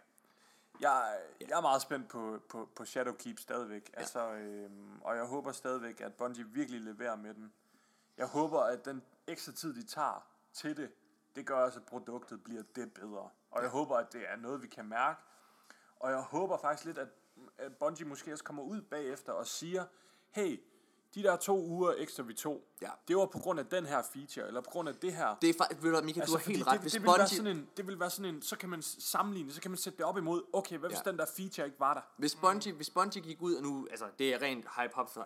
[0.81, 3.91] Jeg, jeg er meget spændt på, på, på Shadowkeep stadigvæk.
[3.95, 3.99] Ja.
[4.01, 7.53] Altså, øhm, og jeg håber stadigvæk, at Bungie virkelig leverer med den.
[8.17, 10.91] Jeg håber, at den ekstra tid, de tager til det,
[11.37, 13.29] det gør også, at produktet bliver det bedre.
[13.51, 15.21] Og jeg håber, at det er noget, vi kan mærke.
[16.03, 17.09] Og jeg håber faktisk lidt, at,
[17.81, 19.85] Bungie måske også kommer ud bagefter og siger,
[20.31, 20.61] hey,
[21.15, 22.89] de der to uger ekstra vi tog, Ja.
[23.09, 25.37] det var på grund af den her feature, eller på grund af det her.
[25.43, 26.73] Det er faktisk, ved du Mika, altså, du har helt ret.
[26.73, 28.69] Det, Hvis det, vil være Bungie, sådan en, det vil være sådan en, så kan
[28.69, 31.11] man sammenligne, så kan man sætte det op imod, okay, hvad hvis Ja.
[31.11, 32.01] den der feature ikke var der?
[32.17, 34.67] hvis Bungie, hvis Bungie gik ud, og nu, altså det er rent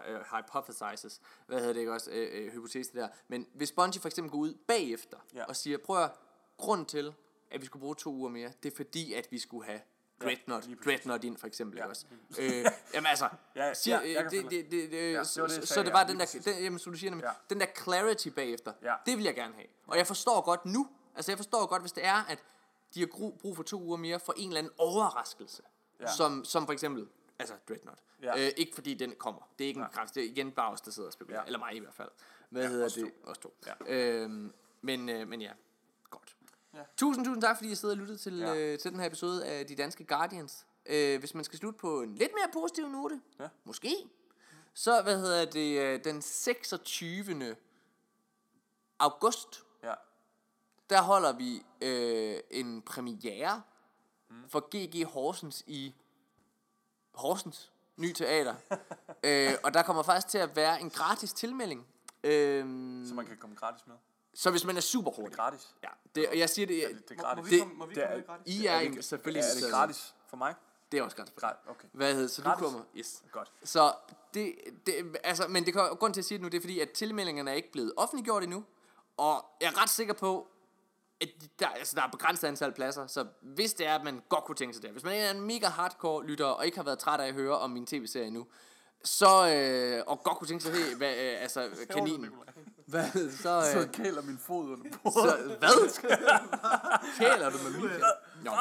[0.09, 4.09] øh, hypothesizes, hvad hedder det ikke også, øh, øh, hypotese der, men hvis Bungie for
[4.09, 5.45] eksempel går ud bagefter, ja.
[5.45, 6.11] og siger, prøv at,
[6.57, 7.15] grund til,
[7.51, 9.81] at vi skulle bruge to uger mere, det er fordi, at vi skulle have
[10.23, 10.79] Dreadnought, præcis.
[10.85, 11.85] Dreadnought ind for eksempel, Ja.
[11.85, 11.89] ja.
[11.91, 12.07] også.
[12.39, 12.65] Øh,
[12.95, 15.99] jamen altså, Ja, siger, ja, det, det, det, det, Ja, så, det så, det var
[16.01, 17.33] ja, den der, den, jamen, som du siger, nemlig, Ja.
[17.55, 18.95] den der clarity bagefter, Ja.
[19.07, 19.67] det vil jeg gerne have.
[19.87, 22.39] Og jeg forstår godt nu, altså jeg forstår godt, hvis det er, at
[22.95, 23.07] de har
[23.41, 25.63] brug for to uger mere for en eller anden overraskelse,
[26.01, 26.05] Ja.
[26.05, 26.13] ja.
[26.13, 27.09] som, som for eksempel,
[27.39, 28.01] altså Dreadnought.
[28.23, 28.47] Ja.
[28.47, 29.49] Øh, ikke fordi den kommer.
[29.59, 29.89] Det er ikke Nej.
[29.89, 30.15] en kraft.
[30.15, 31.41] Det er igen bare os, der sidder og spekulerer.
[31.41, 31.43] Ja.
[31.43, 31.47] Ja.
[31.47, 32.09] Eller mig i hvert fald.
[32.51, 33.11] Hvad Ja, hedder det?
[33.25, 33.55] Os to.
[33.67, 33.73] Ja.
[33.87, 34.53] Øhm,
[34.83, 35.51] men, øh, men ja.
[36.77, 36.83] Ja.
[36.97, 38.55] Tusind, tusind tak, fordi I sidder og lyttede til, Ja.
[38.57, 40.67] øh, til den her episode af De Danske Guardians.
[40.87, 43.49] Øh, hvis man skal slutte på en lidt mere positiv note, Ja.
[43.65, 43.97] måske,
[44.75, 47.57] så hvad hedder det, øh, den 26.
[48.99, 49.95] august, Ja.
[50.91, 53.63] der holder vi øh, en premiere
[54.31, 54.49] mm.
[54.49, 55.95] for GG Horsens i
[57.15, 58.55] Horsens Ny Teater.
[59.25, 61.87] øh, og der kommer faktisk til at være en gratis tilmelding.
[62.25, 63.97] Øhm, Så man kan komme gratis med.
[64.37, 65.37] Så hvis man er super Det er hurtig.
[65.37, 65.75] gratis.
[65.83, 67.51] Ja, det, og jeg siger det, Er det, det er Må, må gratis.
[67.51, 68.55] vi Det- komme, må vi det er- komme gratis?
[68.55, 70.55] I er, det- en, selvfølgelig Er det gratis for mig?
[70.93, 71.35] Det er også gratis.
[71.37, 71.89] Gratis, okay.
[71.93, 72.59] Hvad hedder så Gratis?
[72.65, 72.85] du kommer?
[72.97, 73.23] Yes.
[73.33, 73.53] Godt.
[73.65, 73.93] Så
[74.35, 74.55] det,
[74.87, 76.91] det altså, men det kan, grund til at sige det nu, det er fordi, at
[76.91, 78.65] tilmeldingerne er ikke blevet offentliggjort endnu.
[79.17, 80.49] Og jeg er ret sikker på,
[81.21, 81.29] at
[81.59, 84.55] der, altså, der er begrænset antal pladser, så hvis det er, at man godt kunne
[84.57, 87.21] tænke sig det, hvis man er en mega hardcore lytter, og ikke har været træt
[87.21, 88.47] af at høre om min tv-serie nu,
[89.05, 92.33] så, øh, og godt kunne tænke sig, hey, hvad, øh, altså, kaninen,
[92.87, 95.57] hvad, så, Så øh, kæler min fod under så, bordet.
[95.59, 96.03] hvad?
[97.19, 97.91] Kæler du med min
[98.45, 98.53] Nå.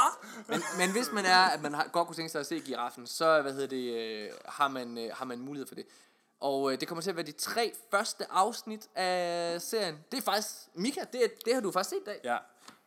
[0.48, 3.08] Men, men hvis man er, at man har, godt kunne tænke sig at se giraffen,
[3.08, 5.86] så hvad hedder det, øh, har, man, øh, har man mulighed for det.
[6.40, 9.98] Og øh, det kommer til at være de tre første afsnit af serien.
[10.12, 12.20] Det er faktisk, Mika, det, det har du faktisk set i dag.
[12.24, 12.38] Ja,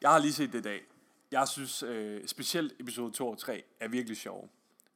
[0.00, 0.80] jeg har lige set det i dag.
[1.30, 4.48] Jeg synes øh, specielt episode 2 og 3 er virkelig sjove.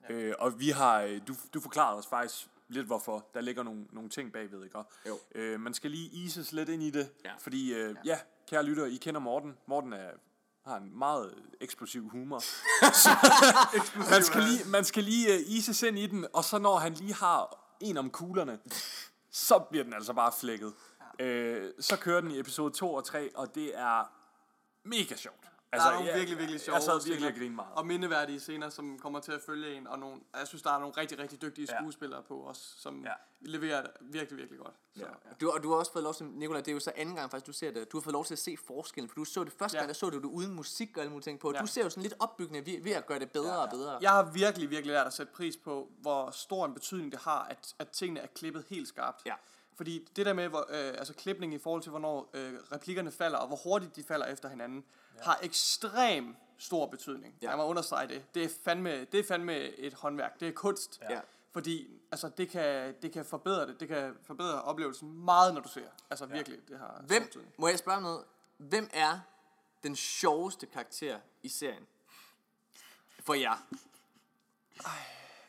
[0.09, 0.15] Ja.
[0.15, 3.27] Øh, og vi har, øh, du, du forklarede os faktisk lidt hvorfor.
[3.35, 4.79] Der ligger nogle, nogle ting bagved, ikke?
[5.09, 5.19] Jo.
[5.35, 7.11] Øh, man skal lige ises lidt ind i det.
[7.25, 7.33] Ja.
[7.39, 8.11] Fordi, øh, ja.
[8.11, 8.19] ja,
[8.49, 9.57] kære lytter, I kender Morten.
[9.67, 10.11] Morten er,
[10.65, 12.39] har en meget eksplosiv humor.
[13.05, 13.11] Så,
[14.11, 16.95] man skal lige, man skal lige uh, ises ind i den, og så når han
[16.95, 18.59] lige har en om kuglerne,
[19.31, 20.73] så bliver den altså bare flækket.
[21.19, 24.13] Øh, så kører den i episode 2 og 3, og det er
[24.85, 25.52] mega sjovt.
[25.75, 27.73] Altså, der er nogle virkelig, virkelig sjove Jeg sad virkelig scener og grinede meget.
[27.75, 29.87] Og mindeværdige scener, som kommer til at følge en.
[29.87, 31.79] Og nogle, jeg synes, der er nogle rigtig, rigtig dygtige Ja.
[31.81, 33.09] skuespillere på os, som Ja.
[33.11, 33.15] ja.
[33.41, 34.75] leverer det virkelig, virkelig godt.
[34.97, 35.07] Så, ja.
[35.41, 37.31] Du, og du har også fået lov til, Nicolaj, det er jo så anden gang
[37.31, 37.93] faktisk, du ser det.
[37.93, 39.81] Du har fået lov til at se forskellen, for du så det første Ja.
[39.81, 41.53] gang, der så du det uden musik og alle mulige ting på.
[41.55, 41.61] Ja.
[41.61, 43.99] Du ser jo sådan lidt opbyggende ved, ved at gøre det bedre og bedre.
[44.01, 47.43] Jeg har virkelig, virkelig lært at sætte pris på, hvor stor en betydning det har,
[47.45, 49.23] at, at tingene er klippet helt skarpt.
[49.27, 49.35] Ja.
[49.75, 53.39] Fordi det der med, hvor, øh, altså klipning i forhold til, hvornår øh, replikkerne falder,
[53.39, 54.85] og hvor hurtigt de falder efter hinanden,
[55.17, 55.23] ja.
[55.23, 57.35] har ekstrem stor betydning.
[57.43, 57.49] Ja.
[57.49, 58.35] Jeg må understrege det.
[58.35, 60.41] Det er, fandme, det er fandme et håndværk.
[60.41, 61.01] Det er kunst.
[61.11, 61.21] Ja.
[61.53, 63.81] Fordi altså, det, kan, det kan forbedre det.
[63.81, 65.89] Det kan forbedre oplevelsen meget, når du ser.
[66.11, 66.33] Altså ja.
[66.33, 68.25] virkelig, det har Hvem, må jeg spørge noget?
[68.57, 69.21] Hvem er
[69.83, 71.87] den sjoveste karakter i serien?
[73.21, 73.67] For jer.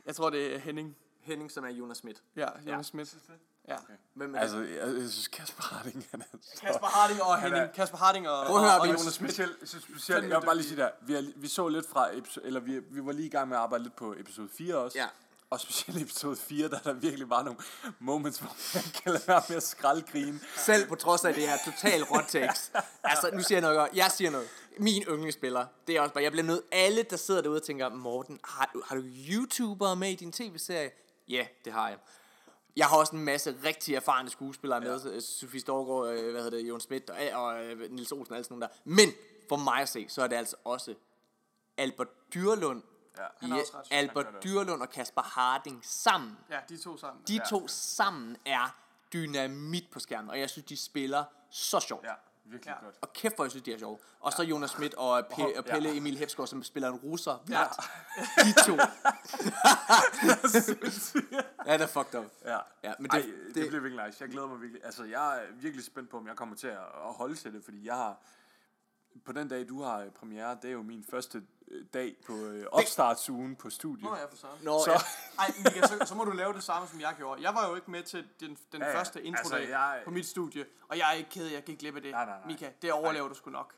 [0.05, 0.97] Jeg tror, det er Henning.
[1.21, 2.23] Henning, som er Jonas Schmidt.
[2.35, 2.81] Ja, Jonas ja.
[2.81, 3.17] Schmidt.
[3.67, 3.75] Ja.
[4.13, 6.61] Hvem er Altså, jeg, jeg synes, Kasper Harding, han er så...
[6.61, 9.33] Kasper Harding og Han er- Kasper Harding og, Prøv at høre, og vi- Jonas Schmidt.
[9.33, 12.17] Specielt, så specielt, jeg vil bare lige sige der, vi, er, vi så lidt fra,
[12.17, 14.75] episode, eller vi, vi var lige i gang med at arbejde lidt på episode 4
[14.77, 14.99] også.
[14.99, 15.07] Ja.
[15.49, 17.59] Og specielt i episode 4, der der virkelig var nogle
[17.99, 20.39] moments, hvor man kan lade være med at skraldgrine.
[20.57, 22.71] Selv på trods af, at det er total hot takes.
[23.03, 23.89] Altså, nu siger jeg noget.
[23.93, 24.47] Jeg siger noget.
[24.79, 27.89] Min yndlingsspiller, det er også bare, jeg bliver nødt, alle der sidder derude og tænker,
[27.89, 29.01] Morten, har, du- har du
[29.31, 30.91] YouTubere med i din tv-serie?
[31.27, 31.97] Ja, det har jeg.
[32.75, 35.19] Jeg har også en masse rigtig erfarne skuespillere med, ja.
[35.19, 38.43] Sofie Storgård, øh, hvad hedder det, Jon Schmidt og, og øh, Nils Olsen og alle
[38.43, 38.79] sådan nogle der.
[38.83, 39.09] Men
[39.49, 40.95] for mig at se, så er det altså også
[41.77, 42.83] Albert Dyrlund,
[43.17, 43.23] Ja.
[43.39, 43.87] Han er i også ret.
[43.91, 46.37] Albert Dyrlund og Kasper Harding sammen.
[46.49, 47.23] Ja, de to sammen.
[47.27, 48.75] De to sammen er
[49.13, 52.05] dynamit på skærmen, og jeg synes, de spiller så sjovt.
[52.05, 52.13] Ja,
[52.45, 52.85] virkelig Ja.
[52.85, 52.95] godt.
[53.01, 53.97] Og kæft, hvor jeg synes, de er sjove.
[54.19, 57.43] Og så Jonas Schmidt og, Pe- og Pelle Emil Hepsgaard, som spiller en russer.
[57.49, 57.63] Ja.
[58.43, 58.77] De to.
[61.67, 62.25] ja, det er fucked up.
[62.45, 64.17] Ja, Ja, men Ej, det- det, det, det- bliver virkelig nice.
[64.23, 64.85] Jeg glæder mig virkelig.
[64.85, 67.63] Altså, jeg er virkelig spændt på, om jeg kommer til at at holde til det,
[67.63, 68.17] fordi jeg har...
[69.25, 72.33] På den dag, du har øh, premiere, det er jo min første øh, dag på
[72.33, 74.03] øh, opstartsugen på studiet.
[74.09, 74.59] Nå ja, for søren.
[74.63, 74.97] Nå, Så- ja.
[75.39, 77.41] Ej, Mika, så, så må du lave det samme, som jeg gjorde.
[77.43, 80.25] Jeg var jo ikke med til den, den Ja, første introdag Altså, jeg- på mit
[80.27, 82.11] studie, og jeg er ikke ked af, at jeg gik glip af det.
[82.11, 82.47] Nej, nej, nej.
[82.47, 83.73] Mika, det overlever du sgu nok.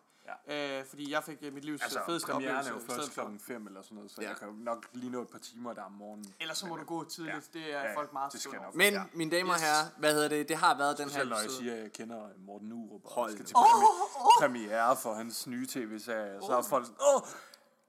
[0.47, 0.79] Ja.
[0.79, 3.39] Øh, fordi jeg fik øh, mit livs Altså, fedeste premieren oplevelse er jo først klokken
[3.39, 4.23] 5 eller sådan noget, så Ja.
[4.27, 4.29] ja.
[4.29, 6.33] jeg kan nok lige nå et par timer der om morgenen.
[6.39, 7.53] Ellers så må du gå tidligt.
[7.53, 8.59] Det er Ja, folk meget det skal.
[8.73, 9.03] Men, Ja.
[9.13, 9.63] mine damer og Yes.
[9.63, 10.49] herrer, hvad hedder det?
[10.49, 11.63] Det har været den her når jeg episode.
[11.63, 15.67] siger, at jeg kender Morten Urup og Hold skal til premi- premiere for hans nye
[15.67, 17.21] tv-serie, så er folk åh,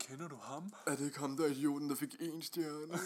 [0.08, 0.72] kender du ham?
[0.86, 2.98] Er det ikke ham, der er idioten, der fik én stjerne?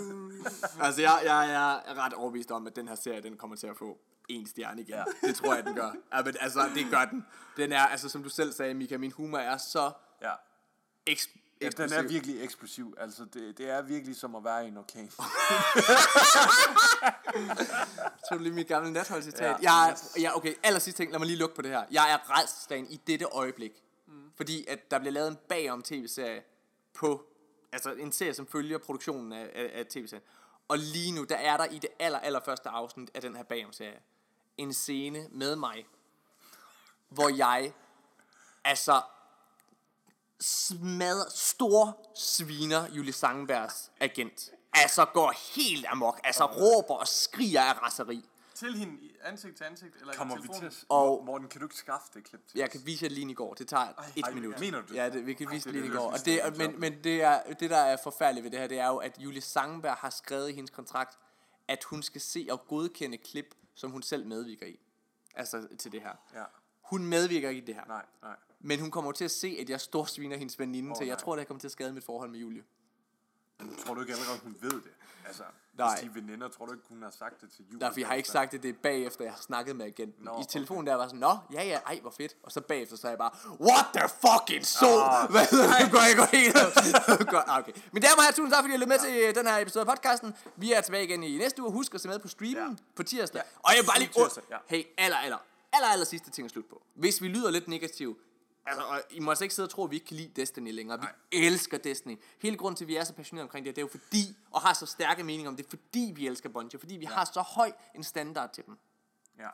[0.86, 3.66] altså, jeg, jeg, jeg er ret overbevist om, at den her serie, den kommer til
[3.66, 4.94] at få en stjerne igen.
[4.94, 5.04] Ja.
[5.28, 5.90] Det tror jeg, den gør.
[6.16, 7.26] Ja, men altså, det gør den.
[7.56, 10.32] Den er, altså, som du selv sagde, Mika, min humor er så Ja.
[11.10, 12.94] eks- Ja, den er virkelig eksplosiv.
[12.98, 15.10] Altså, det, det er virkelig som at være i en orkan.
[18.28, 19.40] Så lige mit gamle natholdscitat.
[19.42, 19.46] Ja.
[19.62, 19.72] Ja.
[19.72, 21.84] Jeg, er- ja, okay, aller sidste ting, lad mig lige lukke på det her.
[21.90, 23.72] Jeg er redselslagen i dette øjeblik.
[24.40, 26.42] Fordi at der bliver lavet en bagom tv-serie
[26.94, 27.26] på,
[27.72, 30.24] altså en serie, som følger produktionen af, af, af tv-serien.
[30.68, 33.42] Og lige nu, der er der i det aller, aller første afsnit af den her
[33.42, 34.00] bagom serie,
[34.58, 35.86] en scene med mig,
[37.08, 37.72] hvor jeg,
[38.64, 39.02] altså,
[40.40, 44.50] smadrer, stor sviner Julie Sangenbergs agent.
[44.72, 48.29] Altså går helt amok, altså råber og skriger af raseri.
[48.60, 50.66] Til hende i ansigt til ansigt, eller Kommer i vi til telefonen.
[50.68, 50.84] at...
[50.88, 51.24] Og- Og...
[51.24, 52.72] Morten, kan du ikke skaffe det klip til Jeg os?
[52.72, 53.54] kan vise jer lige i går.
[53.54, 53.82] Det tager
[54.16, 54.60] et ej, minut.
[54.60, 54.94] mener du det?
[54.94, 56.10] Ja, det, vi kan vise det det lige i lyder går.
[56.12, 58.88] Og det, men, men det, er, det, der er forfærdeligt ved det her, det er
[58.88, 61.18] jo, at Julie Sangenberg har skrevet i hendes kontrakt,
[61.68, 64.80] at hun skal se og godkende klip, som hun selv medvirker i.
[65.34, 66.12] Altså til det her.
[66.34, 66.44] Ja.
[66.82, 67.84] Hun medvirker ikke i det her.
[67.86, 68.36] Nej, nej.
[68.60, 71.18] Men hun kommer til at se, at jeg storsviner hendes veninde, oh, så jeg nej.
[71.20, 72.64] tror, det kommer til at skade mit forhold med Julie.
[73.58, 74.90] Men tror du ikke allerede, hun ved det?
[75.30, 75.42] Altså,
[75.78, 75.88] Nej.
[75.90, 77.80] hvis de er veninder, tror du ikke, hun har sagt det til Julie?
[77.80, 80.24] Derfor, jeg har ikke sagt det, det er bagefter, jeg har snakket med agenten.
[80.24, 82.36] Nå, I telefonen der var sådan, nå, ja ja, ej, hvor fedt.
[82.42, 84.64] Og så bagefter, så er jeg bare, what the fucking?
[84.82, 85.30] Ah.
[85.34, 85.86] Hvad hedder det?
[85.86, 86.54] Nu går jeg går helt
[87.34, 87.72] Godt, ah, okay.
[87.92, 89.80] Men damer og herrer, tusind tak, fordi I lyttede med til øh, den her episode
[89.84, 90.34] af podcasten.
[90.56, 91.72] Vi er tilbage igen i næste uge.
[91.72, 92.84] Husk at se med på streamen Ja.
[92.96, 93.42] på tirsdag.
[93.56, 94.10] Og jeg vil bare lige...
[94.12, 94.56] Tirsdag, ja.
[94.66, 95.38] Hey, aller, aller,
[95.72, 96.82] aller, aller sidste ting at slutte på.
[96.94, 98.18] Hvis vi lyder lidt negativ,
[98.66, 100.72] Altså, og I må altså ikke sidde og tro, at vi ikke kan lide Destiny
[100.72, 101.00] længere.
[101.00, 101.06] Vi
[101.46, 102.16] elsker Destiny.
[102.38, 104.60] Hele grunden til, at vi er så passionerede omkring det, det er jo fordi, og
[104.60, 106.78] har så stærke meninger om det, fordi vi elsker Bungie.
[106.80, 108.78] Fordi vi har så høj en standard til dem.
[109.38, 109.42] Ja.
[109.42, 109.48] Vi,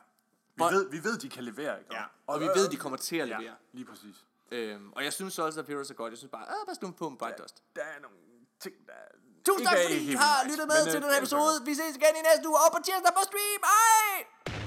[0.55, 1.93] Hvor- ved, vi ved, de kan levere, ikke?
[1.95, 2.03] Ja.
[2.27, 3.55] Og vi ved, de kommer til at Ja, levere.
[3.73, 4.15] lige præcis.
[4.51, 6.11] Øhm, og jeg synes også, at Heroes er godt.
[6.11, 7.63] Jeg synes bare, ah, bare stå på med Bright Dust.
[7.75, 8.17] Der er nogle
[8.59, 8.93] ting, der
[9.45, 11.65] Tusind tak, fordi I har lyttet med men, til øh, den her er episode.
[11.65, 13.61] Vi ses igen i næste uge og på tirsdag på stream.
[13.63, 14.66] Hej!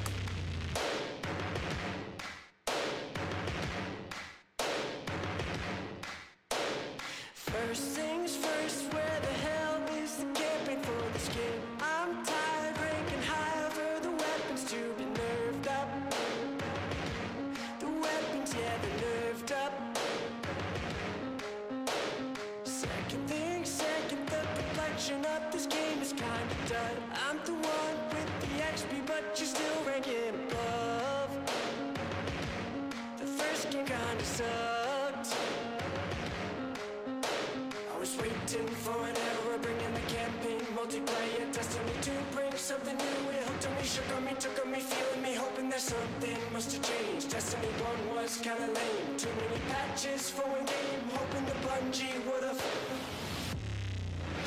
[42.81, 43.31] Something new.
[43.31, 46.39] It hooked on me, shook on me, took on me, feeling me, hoping that something
[46.53, 47.31] must have changed.
[47.31, 47.69] Destiny
[48.09, 52.63] 1 was kinda lame, too many patches for one game, hoping the Bungie would've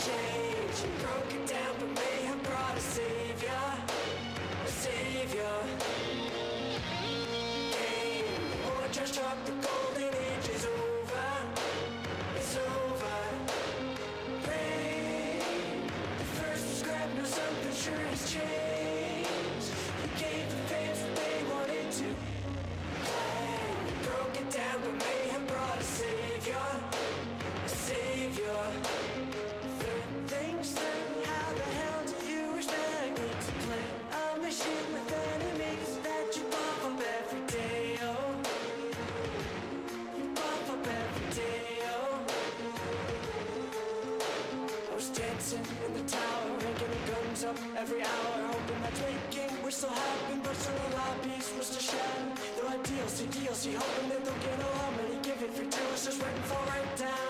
[0.05, 0.79] changed.
[0.83, 3.65] You broke it down, but may have brought a savior,
[4.65, 5.55] a savior.
[7.77, 8.33] Game,
[8.65, 9.92] more trash talk, the golden
[45.43, 49.89] dancing in the tower, ranking the guns up every hour, hoping that drinking we're still
[49.89, 52.29] happy, but still the lobbies we're still sharing.
[52.55, 54.59] Though I DLC, DLC, hoping that they'll get
[54.97, 57.22] many give it free it's just waiting for right down.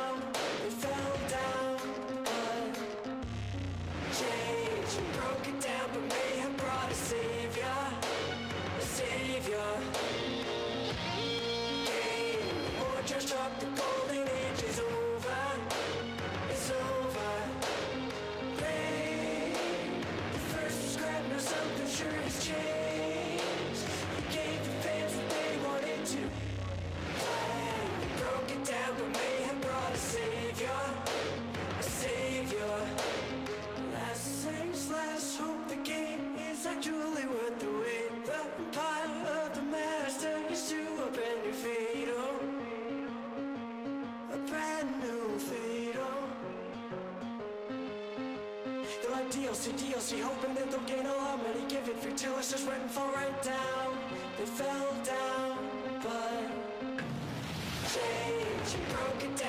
[50.03, 51.65] DLC, DLC, hoping that they'll gain a lot many.
[51.67, 53.97] Give it free till it's just waiting for right down.
[54.37, 55.57] They fell down,
[56.01, 56.49] but
[57.93, 59.42] change and broke it down,